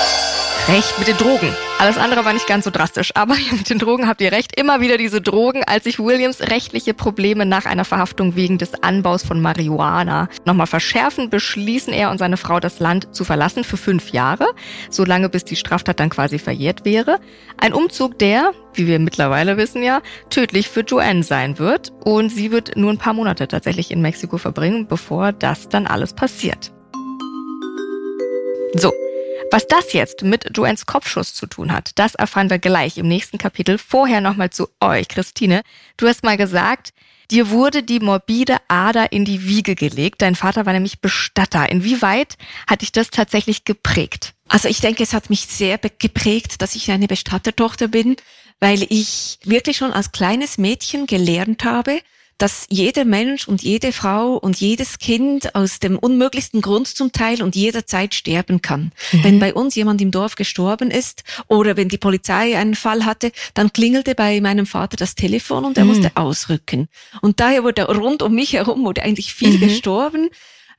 [0.67, 1.55] recht mit den Drogen.
[1.79, 4.59] Alles andere war nicht ganz so drastisch, aber mit den Drogen habt ihr recht.
[4.59, 9.23] Immer wieder diese Drogen, als sich Williams rechtliche Probleme nach einer Verhaftung wegen des Anbaus
[9.23, 14.11] von Marihuana nochmal verschärfen, beschließen er und seine Frau das Land zu verlassen für fünf
[14.11, 14.47] Jahre,
[14.91, 17.19] solange bis die Straftat dann quasi verjährt wäre.
[17.57, 22.51] Ein Umzug, der, wie wir mittlerweile wissen ja, tödlich für Joanne sein wird und sie
[22.51, 26.74] wird nur ein paar Monate tatsächlich in Mexiko verbringen, bevor das dann alles passiert.
[28.77, 28.93] So,
[29.51, 33.37] was das jetzt mit Joannes Kopfschuss zu tun hat, das erfahren wir gleich im nächsten
[33.37, 33.77] Kapitel.
[33.77, 35.61] Vorher nochmal zu euch, Christine.
[35.95, 36.93] Du hast mal gesagt,
[37.31, 40.21] dir wurde die morbide Ader in die Wiege gelegt.
[40.21, 41.71] Dein Vater war nämlich Bestatter.
[41.71, 44.33] Inwieweit hat dich das tatsächlich geprägt?
[44.49, 48.17] Also ich denke, es hat mich sehr geprägt, dass ich eine Bestattertochter bin,
[48.59, 52.01] weil ich wirklich schon als kleines Mädchen gelernt habe,
[52.37, 57.41] dass jeder Mensch und jede Frau und jedes Kind aus dem unmöglichsten Grund zum Teil
[57.41, 58.91] und jederzeit sterben kann.
[59.11, 59.23] Mhm.
[59.23, 63.31] Wenn bei uns jemand im Dorf gestorben ist oder wenn die Polizei einen Fall hatte,
[63.53, 65.91] dann klingelte bei meinem Vater das Telefon und er mhm.
[65.91, 66.89] musste ausrücken.
[67.21, 69.61] Und daher wurde rund um mich herum wurde eigentlich viel mhm.
[69.61, 70.29] gestorben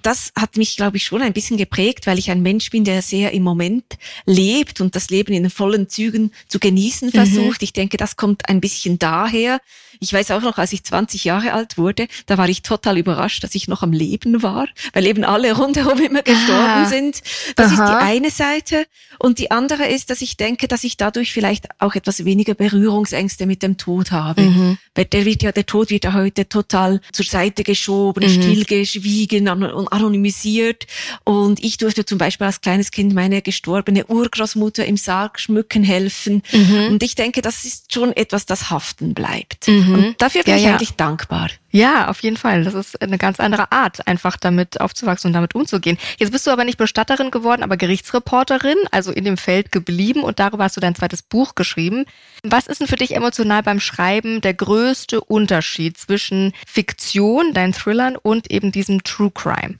[0.03, 3.03] das hat mich, glaube ich, schon ein bisschen geprägt, weil ich ein Mensch bin, der
[3.03, 3.85] sehr im Moment
[4.25, 7.61] lebt und das Leben in den vollen Zügen zu genießen versucht.
[7.61, 7.65] Mhm.
[7.65, 9.61] Ich denke, das kommt ein bisschen daher.
[10.01, 13.43] Ich weiß auch noch, als ich 20 Jahre alt wurde, da war ich total überrascht,
[13.43, 16.87] dass ich noch am Leben war, weil eben alle rundherum immer gestorben ah.
[16.87, 17.23] sind.
[17.57, 17.73] Das Aha.
[17.73, 18.87] ist die eine Seite.
[19.19, 23.47] Und die andere ist, dass ich denke, dass ich dadurch vielleicht auch etwas weniger Berührungsängste
[23.47, 24.43] mit dem Tod habe.
[24.43, 24.79] Mhm.
[24.95, 28.43] Weil der wird ja, der Tod wird ja heute total zur Seite geschoben, mhm.
[28.43, 30.87] stillgeschwiegen und anonymisiert.
[31.25, 36.42] Und ich durfte zum Beispiel als kleines Kind meine gestorbene Urgroßmutter im Sarg schmücken helfen.
[36.53, 36.88] Mhm.
[36.90, 39.68] Und ich denke, das ist schon etwas, das haften bleibt.
[39.68, 39.94] Mhm.
[39.94, 40.70] Und dafür bin ja, ich ja.
[40.70, 41.51] eigentlich dankbar.
[41.77, 42.64] Ja, auf jeden Fall.
[42.64, 45.99] Das ist eine ganz andere Art, einfach damit aufzuwachsen und damit umzugehen.
[46.16, 50.38] Jetzt bist du aber nicht Bestatterin geworden, aber Gerichtsreporterin, also in dem Feld geblieben und
[50.38, 52.07] darüber hast du dein zweites Buch geschrieben.
[52.42, 58.16] Was ist denn für dich emotional beim Schreiben der größte Unterschied zwischen Fiktion, deinen Thrillern
[58.16, 59.75] und eben diesem True Crime?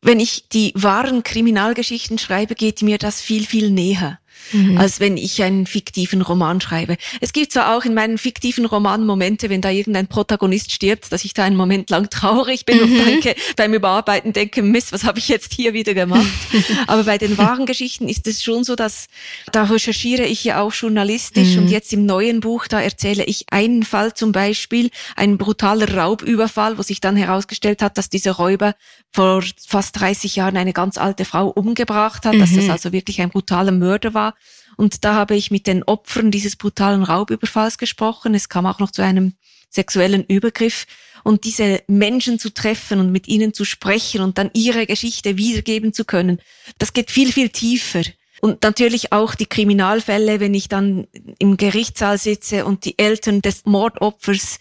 [0.00, 4.20] Wenn ich die wahren Kriminalgeschichten schreibe, geht mir das viel, viel näher
[4.52, 4.78] mhm.
[4.78, 6.96] als wenn ich einen fiktiven Roman schreibe.
[7.20, 11.24] Es gibt zwar auch in meinen fiktiven Romanen Momente, wenn da irgendein Protagonist stirbt, dass
[11.24, 12.82] ich da einen Moment lang traurig bin mhm.
[12.82, 16.26] und denke, beim Überarbeiten denke, Mist, was habe ich jetzt hier wieder gemacht?
[16.86, 19.06] Aber bei den wahren Geschichten ist es schon so, dass
[19.52, 21.62] da recherchiere ich ja auch journalistisch mhm.
[21.62, 26.78] und jetzt im neuen Buch, da erzähle ich einen Fall zum Beispiel, ein brutaler Raubüberfall,
[26.78, 28.74] wo sich dann herausgestellt hat, dass dieser Räuber
[29.12, 32.70] vor fast 30 Jahren eine ganz alte Frau umgebracht hat, dass das mhm.
[32.70, 34.27] also wirklich ein brutaler Mörder war
[34.76, 38.34] und da habe ich mit den Opfern dieses brutalen Raubüberfalls gesprochen.
[38.34, 39.34] Es kam auch noch zu einem
[39.70, 40.86] sexuellen Übergriff.
[41.24, 45.92] Und diese Menschen zu treffen und mit ihnen zu sprechen und dann ihre Geschichte wiedergeben
[45.92, 46.40] zu können,
[46.78, 48.02] das geht viel, viel tiefer.
[48.40, 51.06] Und natürlich auch die Kriminalfälle, wenn ich dann
[51.38, 54.58] im Gerichtssaal sitze und die Eltern des Mordopfers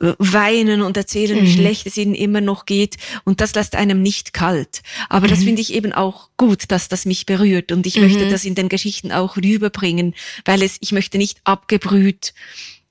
[0.00, 1.42] äh, weinen und erzählen, mhm.
[1.42, 2.96] wie schlecht es ihnen immer noch geht.
[3.24, 4.82] Und das lässt einem nicht kalt.
[5.08, 5.30] Aber mhm.
[5.30, 7.70] das finde ich eben auch gut, dass das mich berührt.
[7.70, 8.02] Und ich mhm.
[8.02, 12.34] möchte das in den Geschichten auch rüberbringen, weil es, ich möchte nicht abgebrüht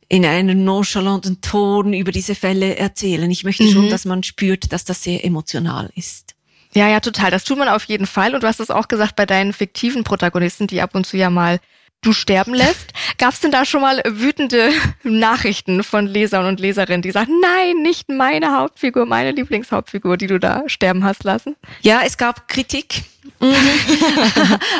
[0.08, 3.32] in einem nonchalanten Ton über diese Fälle erzählen.
[3.32, 3.90] Ich möchte schon, mhm.
[3.90, 6.36] dass man spürt, dass das sehr emotional ist.
[6.74, 7.32] Ja, ja, total.
[7.32, 8.34] Das tut man auf jeden Fall.
[8.34, 11.30] Und du hast es auch gesagt bei deinen fiktiven Protagonisten, die ab und zu ja
[11.30, 11.60] mal
[12.02, 12.94] du sterben lässt.
[13.18, 14.72] Gab es denn da schon mal wütende
[15.04, 20.40] Nachrichten von Lesern und Leserinnen, die sagen, nein, nicht meine Hauptfigur, meine Lieblingshauptfigur, die du
[20.40, 21.56] da sterben hast lassen?
[21.82, 23.04] Ja, es gab Kritik.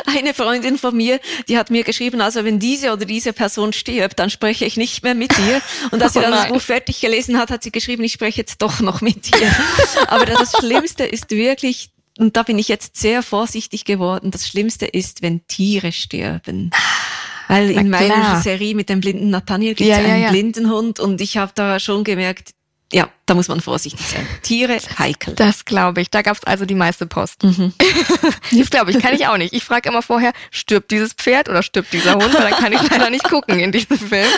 [0.06, 4.18] Eine Freundin von mir, die hat mir geschrieben, also wenn diese oder diese Person stirbt,
[4.18, 5.62] dann spreche ich nicht mehr mit dir.
[5.90, 8.40] Und als sie oh dann das Buch fertig gelesen hat, hat sie geschrieben, ich spreche
[8.40, 9.50] jetzt doch noch mit dir.
[10.08, 14.86] Aber das Schlimmste ist wirklich, und da bin ich jetzt sehr vorsichtig geworden, das Schlimmste
[14.86, 16.70] ist, wenn Tiere sterben.
[17.52, 20.30] Weil in meiner Serie mit dem blinden Nathaniel gibt es ja, einen ja.
[20.30, 22.54] blinden Hund und ich habe da schon gemerkt,
[22.92, 24.26] ja, da muss man vorsichtig sein.
[24.42, 25.34] Tiere heikel.
[25.34, 26.10] Das glaube ich.
[26.10, 27.42] Da gab es also die meiste Post.
[27.42, 27.72] Mhm.
[28.52, 29.54] das glaube ich, kann ich auch nicht.
[29.54, 32.34] Ich frage immer vorher, stirbt dieses Pferd oder stirbt dieser Hund?
[32.34, 34.28] Weil dann kann ich leider nicht gucken in diesem Film.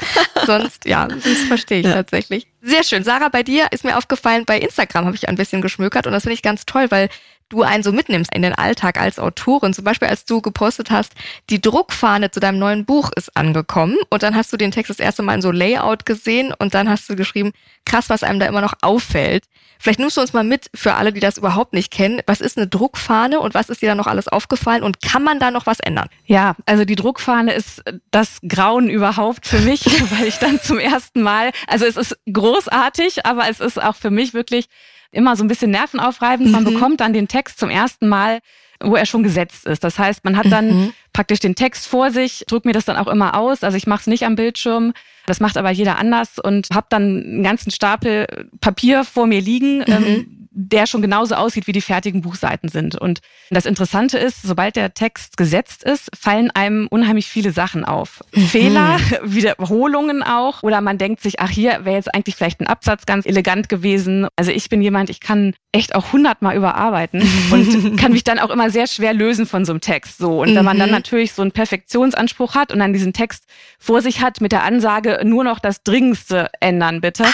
[0.46, 1.94] Sonst, ja, das verstehe ich ja.
[1.94, 2.46] tatsächlich.
[2.62, 3.02] Sehr schön.
[3.02, 6.22] Sarah, bei dir ist mir aufgefallen, bei Instagram habe ich ein bisschen geschmökert und das
[6.22, 7.08] finde ich ganz toll, weil
[7.54, 9.72] du einen so mitnimmst in den Alltag als Autorin.
[9.72, 11.12] Zum Beispiel, als du gepostet hast,
[11.50, 14.98] die Druckfahne zu deinem neuen Buch ist angekommen und dann hast du den Text das
[14.98, 17.52] erste Mal in so Layout gesehen und dann hast du geschrieben,
[17.84, 19.44] krass, was einem da immer noch auffällt.
[19.78, 22.22] Vielleicht nimmst du uns mal mit für alle, die das überhaupt nicht kennen.
[22.26, 25.38] Was ist eine Druckfahne und was ist dir da noch alles aufgefallen und kann man
[25.38, 26.08] da noch was ändern?
[26.24, 31.22] Ja, also die Druckfahne ist das Grauen überhaupt für mich, weil ich dann zum ersten
[31.22, 34.68] Mal, also es ist großartig, aber es ist auch für mich wirklich
[35.14, 36.50] immer so ein bisschen nervenaufreibend.
[36.50, 36.74] Man mhm.
[36.74, 38.40] bekommt dann den Text zum ersten Mal
[38.82, 39.84] wo er schon gesetzt ist.
[39.84, 40.92] Das heißt, man hat dann mhm.
[41.12, 43.62] praktisch den Text vor sich, drückt mir das dann auch immer aus.
[43.62, 44.92] Also ich mache es nicht am Bildschirm.
[45.26, 48.26] Das macht aber jeder anders und habe dann einen ganzen Stapel
[48.60, 49.84] Papier vor mir liegen, mhm.
[49.86, 52.94] ähm, der schon genauso aussieht, wie die fertigen Buchseiten sind.
[52.98, 58.22] Und das Interessante ist, sobald der Text gesetzt ist, fallen einem unheimlich viele Sachen auf.
[58.32, 58.40] Mhm.
[58.46, 60.62] Fehler, Wiederholungen auch.
[60.62, 64.28] Oder man denkt sich, ach, hier wäre jetzt eigentlich vielleicht ein Absatz ganz elegant gewesen.
[64.36, 68.50] Also ich bin jemand, ich kann echt auch hundertmal überarbeiten und kann mich dann auch
[68.50, 70.18] immer sehr schwer lösen von so einem Text.
[70.18, 70.42] So.
[70.42, 70.94] Und wenn man dann mhm.
[70.94, 73.44] natürlich so einen Perfektionsanspruch hat und dann diesen Text
[73.80, 77.24] vor sich hat mit der Ansage, nur noch das Dringendste ändern, bitte,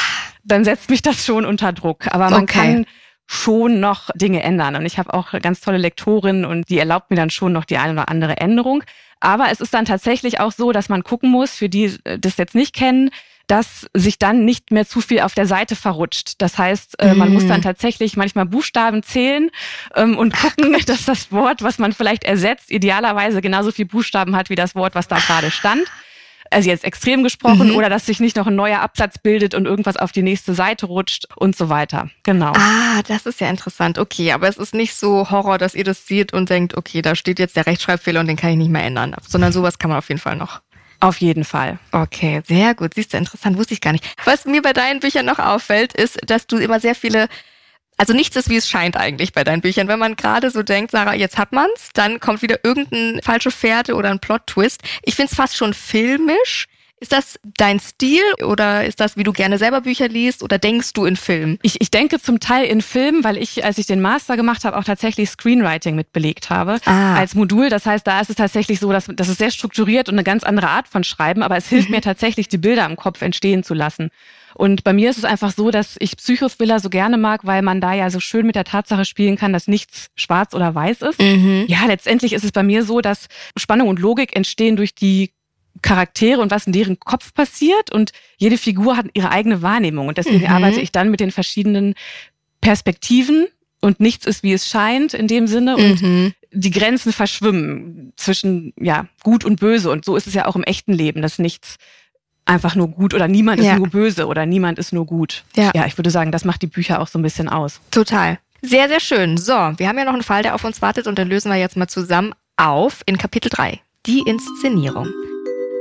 [0.42, 2.06] dann setzt mich das schon unter Druck.
[2.10, 2.58] Aber man okay.
[2.58, 2.86] kann
[3.32, 4.74] schon noch Dinge ändern.
[4.74, 7.78] Und ich habe auch ganz tolle Lektorinnen und die erlaubt mir dann schon noch die
[7.78, 8.82] eine oder andere Änderung.
[9.20, 12.38] Aber es ist dann tatsächlich auch so, dass man gucken muss, für die äh, das
[12.38, 13.10] jetzt nicht kennen,
[13.46, 16.34] dass sich dann nicht mehr zu viel auf der Seite verrutscht.
[16.42, 17.32] Das heißt, äh, man mm.
[17.34, 19.50] muss dann tatsächlich manchmal Buchstaben zählen
[19.94, 24.50] ähm, und gucken, dass das Wort, was man vielleicht ersetzt, idealerweise genauso viel Buchstaben hat
[24.50, 25.86] wie das Wort, was da gerade stand
[26.50, 27.76] also jetzt extrem gesprochen, mhm.
[27.76, 30.86] oder dass sich nicht noch ein neuer Absatz bildet und irgendwas auf die nächste Seite
[30.86, 32.10] rutscht und so weiter.
[32.24, 32.52] Genau.
[32.54, 33.98] Ah, das ist ja interessant.
[33.98, 37.14] Okay, aber es ist nicht so Horror, dass ihr das seht und denkt, okay, da
[37.14, 39.98] steht jetzt der Rechtschreibfehler und den kann ich nicht mehr ändern, sondern sowas kann man
[39.98, 40.60] auf jeden Fall noch.
[41.00, 41.78] Auf jeden Fall.
[41.92, 42.92] Okay, sehr gut.
[42.94, 44.04] Siehst du, interessant, wusste ich gar nicht.
[44.24, 47.28] Was mir bei deinen Büchern noch auffällt, ist, dass du immer sehr viele
[48.00, 49.86] also nichts ist, wie es scheint eigentlich bei deinen Büchern.
[49.86, 53.94] Wenn man gerade so denkt, Sarah, jetzt hat man's, dann kommt wieder irgendein falsche Fährte
[53.94, 54.80] oder ein Plot-Twist.
[55.02, 56.66] Ich find's fast schon filmisch.
[56.98, 60.94] Ist das dein Stil oder ist das, wie du gerne selber Bücher liest oder denkst
[60.94, 61.58] du in Film?
[61.60, 64.78] Ich, ich denke zum Teil in Film, weil ich, als ich den Master gemacht habe,
[64.78, 67.16] auch tatsächlich Screenwriting mitbelegt habe ah.
[67.16, 67.68] als Modul.
[67.68, 70.42] Das heißt, da ist es tatsächlich so, dass das ist sehr strukturiert und eine ganz
[70.42, 71.96] andere Art von Schreiben, aber es hilft mhm.
[71.96, 74.10] mir tatsächlich, die Bilder im Kopf entstehen zu lassen.
[74.60, 77.80] Und bei mir ist es einfach so, dass ich Psychothriller so gerne mag, weil man
[77.80, 81.18] da ja so schön mit der Tatsache spielen kann, dass nichts schwarz oder weiß ist.
[81.18, 81.64] Mhm.
[81.66, 85.30] Ja, letztendlich ist es bei mir so, dass Spannung und Logik entstehen durch die
[85.80, 90.18] Charaktere und was in deren Kopf passiert und jede Figur hat ihre eigene Wahrnehmung und
[90.18, 90.52] deswegen mhm.
[90.52, 91.94] arbeite ich dann mit den verschiedenen
[92.60, 93.46] Perspektiven
[93.80, 96.34] und nichts ist wie es scheint in dem Sinne und mhm.
[96.52, 100.64] die Grenzen verschwimmen zwischen ja gut und böse und so ist es ja auch im
[100.64, 101.76] echten Leben, dass nichts
[102.50, 103.72] einfach nur gut oder niemand ja.
[103.72, 105.44] ist nur böse oder niemand ist nur gut.
[105.56, 105.70] Ja.
[105.74, 107.80] ja, ich würde sagen, das macht die Bücher auch so ein bisschen aus.
[107.90, 108.38] Total.
[108.60, 109.36] Sehr, sehr schön.
[109.36, 111.58] So, wir haben ja noch einen Fall, der auf uns wartet und den lösen wir
[111.58, 113.80] jetzt mal zusammen auf in Kapitel 3.
[114.06, 115.08] Die Inszenierung.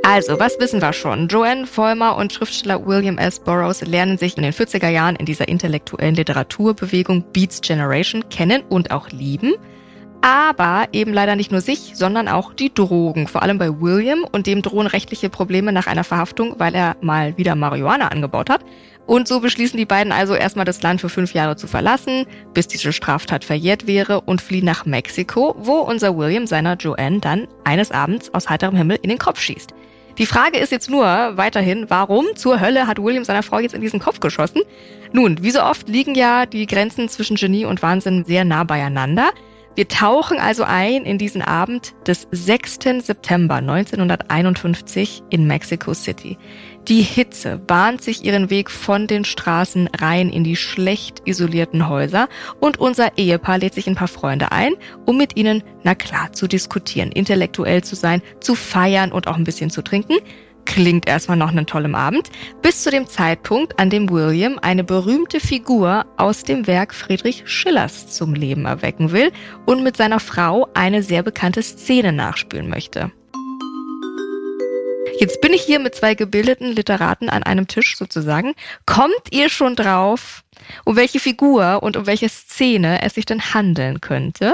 [0.03, 1.27] Also, was wissen wir schon?
[1.27, 3.39] Joanne Vollmer und Schriftsteller William S.
[3.39, 8.91] Burroughs lernen sich in den 40er Jahren in dieser intellektuellen Literaturbewegung Beats Generation kennen und
[8.91, 9.55] auch lieben
[10.21, 13.27] aber eben leider nicht nur sich, sondern auch die Drogen.
[13.27, 17.37] Vor allem bei William und dem drohen rechtliche Probleme nach einer Verhaftung, weil er mal
[17.37, 18.61] wieder Marihuana angebaut hat.
[19.05, 22.67] Und so beschließen die beiden also erstmal das Land für fünf Jahre zu verlassen, bis
[22.67, 27.91] diese Straftat verjährt wäre und fliehen nach Mexiko, wo unser William seiner Joanne dann eines
[27.91, 29.73] Abends aus heiterem Himmel in den Kopf schießt.
[30.19, 33.81] Die Frage ist jetzt nur weiterhin, warum zur Hölle hat William seiner Frau jetzt in
[33.81, 34.61] diesen Kopf geschossen?
[35.13, 39.31] Nun, wie so oft liegen ja die Grenzen zwischen Genie und Wahnsinn sehr nah beieinander.
[39.79, 42.79] Wir tauchen also ein in diesen Abend des 6.
[42.99, 46.37] September 1951 in Mexico City.
[46.89, 52.27] Die Hitze bahnt sich ihren Weg von den Straßen rein in die schlecht isolierten Häuser
[52.59, 54.73] und unser Ehepaar lädt sich ein paar Freunde ein,
[55.05, 59.45] um mit ihnen, na klar, zu diskutieren, intellektuell zu sein, zu feiern und auch ein
[59.45, 60.17] bisschen zu trinken.
[60.69, 62.29] Klingt erstmal noch einen tollen Abend,
[62.61, 68.07] bis zu dem Zeitpunkt, an dem William eine berühmte Figur aus dem Werk Friedrich Schillers
[68.07, 69.31] zum Leben erwecken will
[69.65, 73.11] und mit seiner Frau eine sehr bekannte Szene nachspülen möchte.
[75.19, 78.53] Jetzt bin ich hier mit zwei gebildeten Literaten an einem Tisch sozusagen.
[78.85, 80.43] Kommt ihr schon drauf,
[80.85, 84.53] um welche Figur und um welche Szene es sich denn handeln könnte?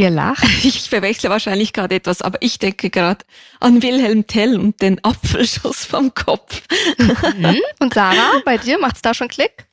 [0.00, 0.44] Ihr lacht.
[0.64, 3.22] Ich verwechsle wahrscheinlich gerade etwas, aber ich denke gerade
[3.60, 6.62] an Wilhelm Tell und den Apfelschuss vom Kopf.
[6.96, 7.60] Mhm.
[7.80, 9.66] Und Sarah, bei dir macht's da schon Klick?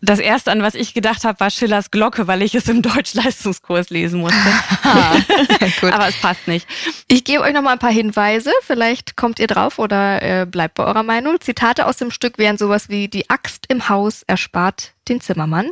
[0.00, 3.90] Das erste, an was ich gedacht habe, war Schillers Glocke, weil ich es im Deutschleistungskurs
[3.90, 4.36] lesen musste.
[4.82, 6.66] Aber es passt nicht.
[7.06, 8.50] Ich gebe euch noch mal ein paar Hinweise.
[8.62, 11.40] Vielleicht kommt ihr drauf oder äh, bleibt bei eurer Meinung.
[11.40, 15.70] Zitate aus dem Stück wären sowas wie Die Axt im Haus erspart den Zimmermann.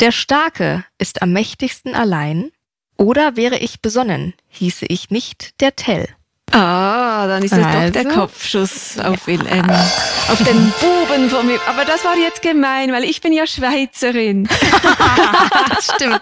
[0.00, 2.52] Der Starke ist am mächtigsten allein.
[2.96, 6.08] Oder wäre ich besonnen, hieße ich nicht der Tell.
[6.52, 8.04] Ah, dann ist das also, doch der?
[8.12, 9.26] Kopfschuss auf ja.
[9.26, 9.70] Wilhelm.
[10.28, 11.58] Auf den Buben von mir.
[11.66, 14.46] Aber das war jetzt gemein, weil ich bin ja Schweizerin.
[15.70, 16.20] das stimmt.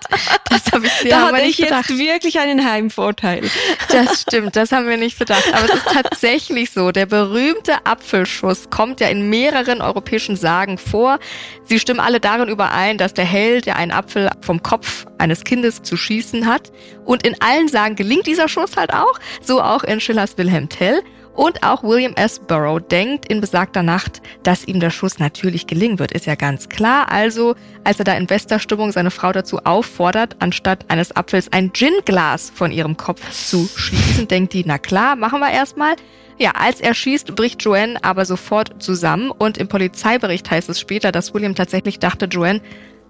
[0.48, 1.88] Das habe ich sehr Da hatte ich gedacht.
[1.88, 3.50] jetzt wirklich einen Heimvorteil.
[3.90, 5.52] Das stimmt, das haben wir nicht bedacht.
[5.52, 6.92] Aber es ist tatsächlich so.
[6.92, 11.18] Der berühmte Apfelschuss kommt ja in mehreren europäischen Sagen vor.
[11.64, 15.82] Sie stimmen alle darin überein, dass der Held ja einen Apfel vom Kopf eines Kindes
[15.82, 16.70] zu schießen hat.
[17.04, 19.18] Und in allen Sagen gelingt dieser Schuss halt auch.
[19.42, 21.02] So auch in Schiller Schillers Wilhelm Tell
[21.34, 22.38] und auch William S.
[22.40, 26.68] Burroughs denkt in besagter Nacht, dass ihm der Schuss natürlich gelingen wird, ist ja ganz
[26.68, 27.10] klar.
[27.10, 27.54] Also,
[27.84, 32.50] als er da in bester Stimmung seine Frau dazu auffordert, anstatt eines Apfels ein Ginglas
[32.54, 35.94] von ihrem Kopf zu schließen, denkt die, na klar, machen wir erstmal.
[36.38, 41.12] Ja, als er schießt, bricht Joanne aber sofort zusammen und im Polizeibericht heißt es später,
[41.12, 42.60] dass William tatsächlich dachte, Joanne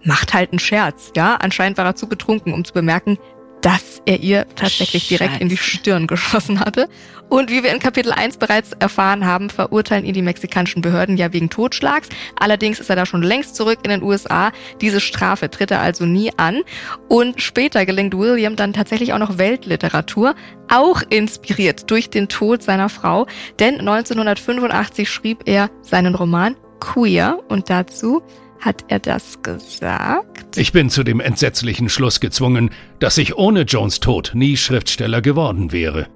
[0.04, 1.10] macht halt einen Scherz.
[1.16, 3.18] Ja, anscheinend war er zu betrunken, um zu bemerken,
[3.60, 5.18] dass er ihr tatsächlich Scheiße.
[5.18, 6.88] direkt in die Stirn geschossen hatte.
[7.28, 11.32] Und wie wir in Kapitel 1 bereits erfahren haben, verurteilen ihn die mexikanischen Behörden ja
[11.32, 12.08] wegen Totschlags.
[12.38, 14.50] Allerdings ist er da schon längst zurück in den USA.
[14.80, 16.62] Diese Strafe tritt er also nie an.
[17.08, 20.34] Und später gelingt William dann tatsächlich auch noch Weltliteratur,
[20.68, 23.26] auch inspiriert durch den Tod seiner Frau.
[23.60, 28.22] Denn 1985 schrieb er seinen Roman Queer und dazu
[28.60, 30.56] hat er das gesagt?
[30.56, 35.72] Ich bin zu dem entsetzlichen Schluss gezwungen, dass ich ohne Jones Tod nie Schriftsteller geworden
[35.72, 36.06] wäre.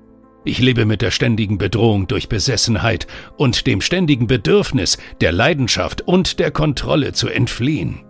[0.45, 6.39] Ich lebe mit der ständigen Bedrohung durch Besessenheit und dem ständigen Bedürfnis, der Leidenschaft und
[6.39, 8.03] der Kontrolle zu entfliehen.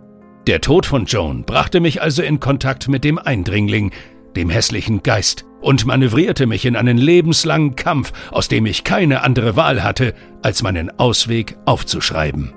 [0.45, 3.91] Der Tod von Joan brachte mich also in Kontakt mit dem Eindringling,
[4.35, 9.55] dem hässlichen Geist, und manövrierte mich in einen lebenslangen Kampf, aus dem ich keine andere
[9.55, 12.53] Wahl hatte, als meinen Ausweg aufzuschreiben.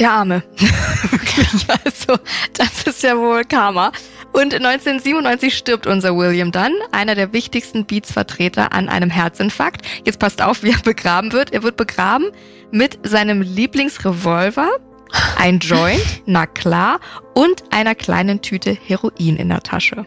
[0.00, 0.42] Der Arme.
[1.10, 1.66] Wirklich.
[1.84, 2.18] Also,
[2.54, 3.92] das ist ja wohl Karma.
[4.32, 9.82] Und 1997 stirbt unser William dann, einer der wichtigsten Beats-Vertreter an einem Herzinfarkt.
[10.06, 11.52] Jetzt passt auf, wie er begraben wird.
[11.52, 12.30] Er wird begraben
[12.70, 14.70] mit seinem Lieblingsrevolver,
[15.36, 17.00] ein Joint, na klar,
[17.34, 20.06] und einer kleinen Tüte Heroin in der Tasche.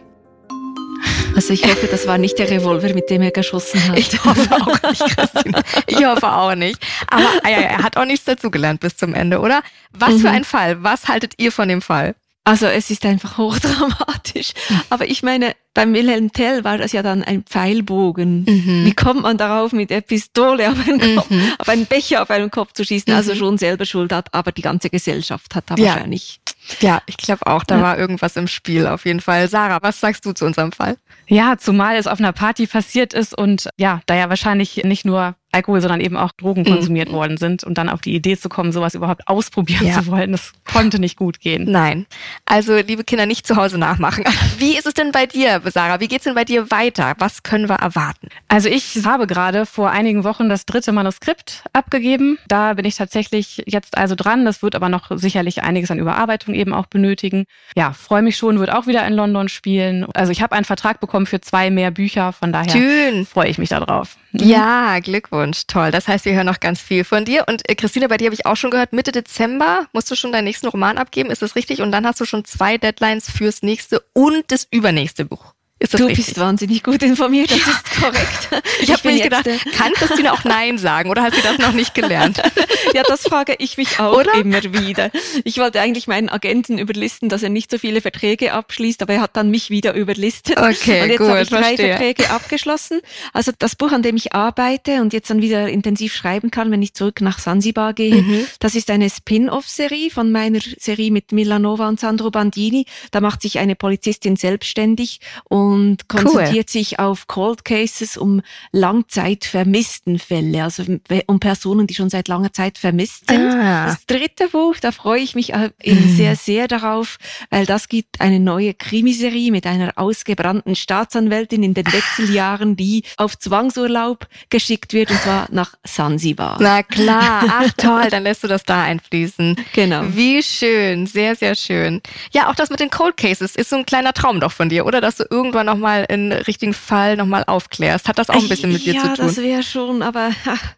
[1.34, 3.98] Also ich hoffe, das war nicht der Revolver, mit dem er geschossen hat.
[3.98, 5.62] Ich hoffe auch nicht, Christine.
[5.86, 6.78] Ich hoffe auch nicht.
[7.08, 9.62] Aber ah ja, er hat auch nichts dazugelernt bis zum Ende, oder?
[9.92, 10.18] Was mhm.
[10.18, 10.82] für ein Fall.
[10.82, 12.14] Was haltet ihr von dem Fall?
[12.44, 14.52] Also es ist einfach hochdramatisch.
[14.90, 18.44] Aber ich meine, beim Wilhelm Tell war das ja dann ein Pfeilbogen.
[18.46, 18.84] Mhm.
[18.84, 21.52] Wie kommt man darauf, mit der Pistole auf einen, Kopf, mhm.
[21.58, 23.12] auf einen Becher auf einen Kopf zu schießen?
[23.14, 23.38] Also mhm.
[23.38, 25.94] schon selber Schuld hat, aber die ganze Gesellschaft hat da ja.
[25.94, 26.40] wahrscheinlich.
[26.80, 27.82] Ja, ich glaube auch, da ja.
[27.82, 29.48] war irgendwas im Spiel auf jeden Fall.
[29.48, 30.96] Sarah, was sagst du zu unserem Fall?
[31.26, 35.34] Ja, zumal es auf einer Party passiert ist und ja, da ja wahrscheinlich nicht nur
[35.54, 36.66] Alkohol, sondern eben auch Drogen mhm.
[36.66, 37.14] konsumiert mhm.
[37.14, 39.94] worden sind und dann auf die Idee zu kommen, sowas überhaupt ausprobieren ja.
[39.94, 41.70] zu wollen, das konnte nicht gut gehen.
[41.70, 42.06] Nein.
[42.44, 44.24] Also, liebe Kinder, nicht zu Hause nachmachen.
[44.58, 46.00] Wie ist es denn bei dir, Sarah?
[46.00, 47.14] Wie geht's denn bei dir weiter?
[47.18, 48.28] Was können wir erwarten?
[48.48, 52.38] Also, ich habe gerade vor einigen Wochen das dritte Manuskript abgegeben.
[52.48, 54.44] Da bin ich tatsächlich jetzt also dran.
[54.44, 57.44] Das wird aber noch sicherlich einiges an Überarbeitung eben auch benötigen.
[57.76, 60.06] Ja, freue mich schon, wird auch wieder in London spielen.
[60.14, 63.68] Also, ich habe einen Vertrag bekommen für zwei mehr Bücher, von daher freue ich mich
[63.68, 64.16] darauf.
[64.32, 64.48] Mhm.
[64.48, 65.43] Ja, Glückwunsch.
[65.52, 65.90] Toll.
[65.90, 67.44] Das heißt, wir hören noch ganz viel von dir.
[67.48, 70.32] Und äh, Christine, bei dir habe ich auch schon gehört, Mitte Dezember musst du schon
[70.32, 71.30] deinen nächsten Roman abgeben.
[71.30, 71.80] Ist das richtig?
[71.80, 75.53] Und dann hast du schon zwei Deadlines fürs nächste und das übernächste Buch.
[75.84, 76.24] Ist das du richtig?
[76.24, 77.72] bist wahnsinnig gut informiert, das ja.
[77.72, 78.48] ist korrekt.
[78.80, 81.58] Ich, ich habe mir gedacht, äh, kann Christine auch Nein sagen oder hat sie das
[81.58, 82.42] noch nicht gelernt?
[82.94, 84.34] ja, das frage ich mich auch oder?
[84.34, 85.10] immer wieder.
[85.44, 89.20] Ich wollte eigentlich meinen Agenten überlisten, dass er nicht so viele Verträge abschließt, aber er
[89.20, 90.58] hat dann mich wieder überlistet.
[90.58, 91.88] Okay, und jetzt habe ich drei verstehe.
[91.88, 93.00] Verträge abgeschlossen.
[93.32, 96.82] Also das Buch, an dem ich arbeite und jetzt dann wieder intensiv schreiben kann, wenn
[96.82, 98.46] ich zurück nach Sansibar gehe, mhm.
[98.58, 102.86] das ist eine Spin-off-Serie von meiner Serie mit Milanova und Sandro Bandini.
[103.12, 106.72] Da macht sich eine Polizistin selbstständig und und konzentriert cool.
[106.72, 110.84] sich auf Cold Cases um langzeitvermissten Fälle, also
[111.26, 113.40] um Personen, die schon seit langer Zeit vermisst sind.
[113.40, 113.86] Ah.
[113.86, 115.52] Das dritte Buch, da freue ich mich
[115.82, 116.16] eben mhm.
[116.16, 117.18] sehr, sehr darauf,
[117.50, 123.36] weil das gibt eine neue Krimiserie mit einer ausgebrannten Staatsanwältin in den Wechseljahren, die auf
[123.38, 126.58] Zwangsurlaub geschickt wird und zwar nach Sansibar.
[126.60, 129.56] Na klar, ach toll, dann lässt du das da einfließen.
[129.72, 130.02] Genau.
[130.08, 132.00] Wie schön, sehr, sehr schön.
[132.32, 134.86] Ja, auch das mit den Cold Cases ist so ein kleiner Traum doch von dir,
[134.86, 135.00] oder?
[135.00, 138.08] Dass du irgendwann nochmal einen richtigen Fall nochmal aufklärst.
[138.08, 139.16] Hat das auch ein bisschen mit dir ja, zu tun?
[139.18, 140.74] Ja, das wäre schon, aber ach,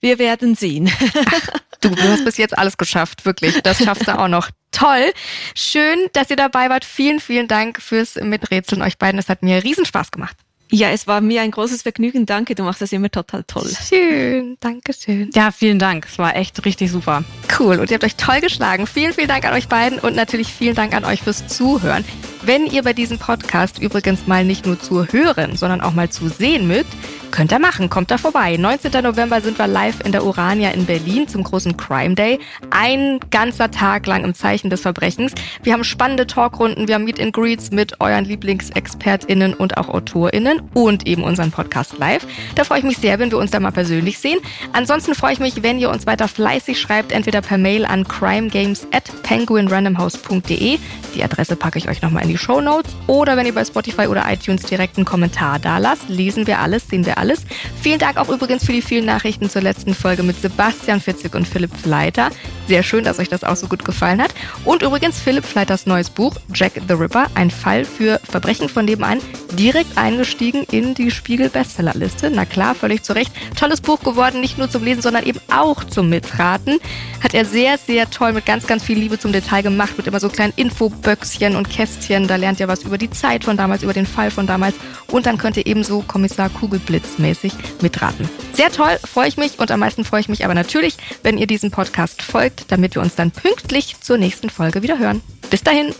[0.00, 0.90] wir werden sehen.
[1.26, 1.48] Ach,
[1.80, 3.60] du, du hast bis jetzt alles geschafft, wirklich.
[3.62, 4.50] Das schaffst du auch noch.
[4.72, 5.12] Toll.
[5.54, 6.84] Schön, dass ihr dabei wart.
[6.84, 9.18] Vielen, vielen Dank fürs Miträtseln euch beiden.
[9.18, 10.36] Es hat mir riesen Spaß gemacht.
[10.70, 12.26] Ja, es war mir ein großes Vergnügen.
[12.26, 13.70] Danke, du machst das immer total toll.
[13.88, 15.30] Schön, danke schön.
[15.34, 16.06] Ja, vielen Dank.
[16.08, 17.24] Es war echt richtig super.
[17.58, 18.86] Cool und ihr habt euch toll geschlagen.
[18.86, 22.04] Vielen, vielen Dank an euch beiden und natürlich vielen Dank an euch fürs Zuhören.
[22.42, 26.28] Wenn ihr bei diesem Podcast übrigens mal nicht nur zu hören, sondern auch mal zu
[26.28, 26.90] sehen mögt,
[27.30, 28.56] Könnt ihr machen, kommt da vorbei.
[28.56, 29.04] 19.
[29.04, 32.40] November sind wir live in der Urania in Berlin zum großen Crime Day.
[32.70, 35.32] Ein ganzer Tag lang im Zeichen des Verbrechens.
[35.62, 40.60] Wir haben spannende Talkrunden, wir haben Meet and Greets mit euren LieblingsexpertInnen und auch AutorInnen
[40.74, 42.26] und eben unseren Podcast live.
[42.56, 44.40] Da freue ich mich sehr, wenn wir uns da mal persönlich sehen.
[44.72, 48.88] Ansonsten freue ich mich, wenn ihr uns weiter fleißig schreibt, entweder per Mail an crimegames
[48.92, 50.78] at penguinrandomhouse.de.
[51.14, 52.94] Die Adresse packe ich euch nochmal in die Show Notes.
[53.06, 56.88] Oder wenn ihr bei Spotify oder iTunes direkt einen Kommentar da lasst, lesen wir alles,
[56.88, 57.42] sehen wir alles.
[57.80, 61.46] Vielen Dank auch übrigens für die vielen Nachrichten zur letzten Folge mit Sebastian Fitzig und
[61.46, 62.30] Philipp Fleiter.
[62.66, 64.34] Sehr schön, dass euch das auch so gut gefallen hat.
[64.64, 69.18] Und übrigens Philipp Fleiters neues Buch Jack the Ripper, ein Fall für Verbrechen von nebenan,
[69.52, 72.30] direkt eingestiegen in die Spiegel Bestsellerliste.
[72.30, 73.32] Na klar, völlig zu Recht.
[73.56, 76.78] Tolles Buch geworden, nicht nur zum Lesen, sondern eben auch zum Mitraten.
[77.22, 80.20] Hat er sehr, sehr toll mit ganz, ganz viel Liebe zum Detail gemacht, mit immer
[80.20, 82.28] so kleinen Infoböckschen und Kästchen.
[82.28, 84.76] Da lernt ihr was über die Zeit von damals, über den Fall von damals.
[85.10, 87.52] Und dann könnt ihr ebenso Kommissar Kugelblitz gefühlsmäßig
[87.82, 88.28] mitraten.
[88.52, 91.46] Sehr toll, freue ich mich und am meisten freue ich mich aber natürlich, wenn ihr
[91.46, 95.22] diesem Podcast folgt, damit wir uns dann pünktlich zur nächsten Folge wieder hören.
[95.50, 95.94] Bis dahin.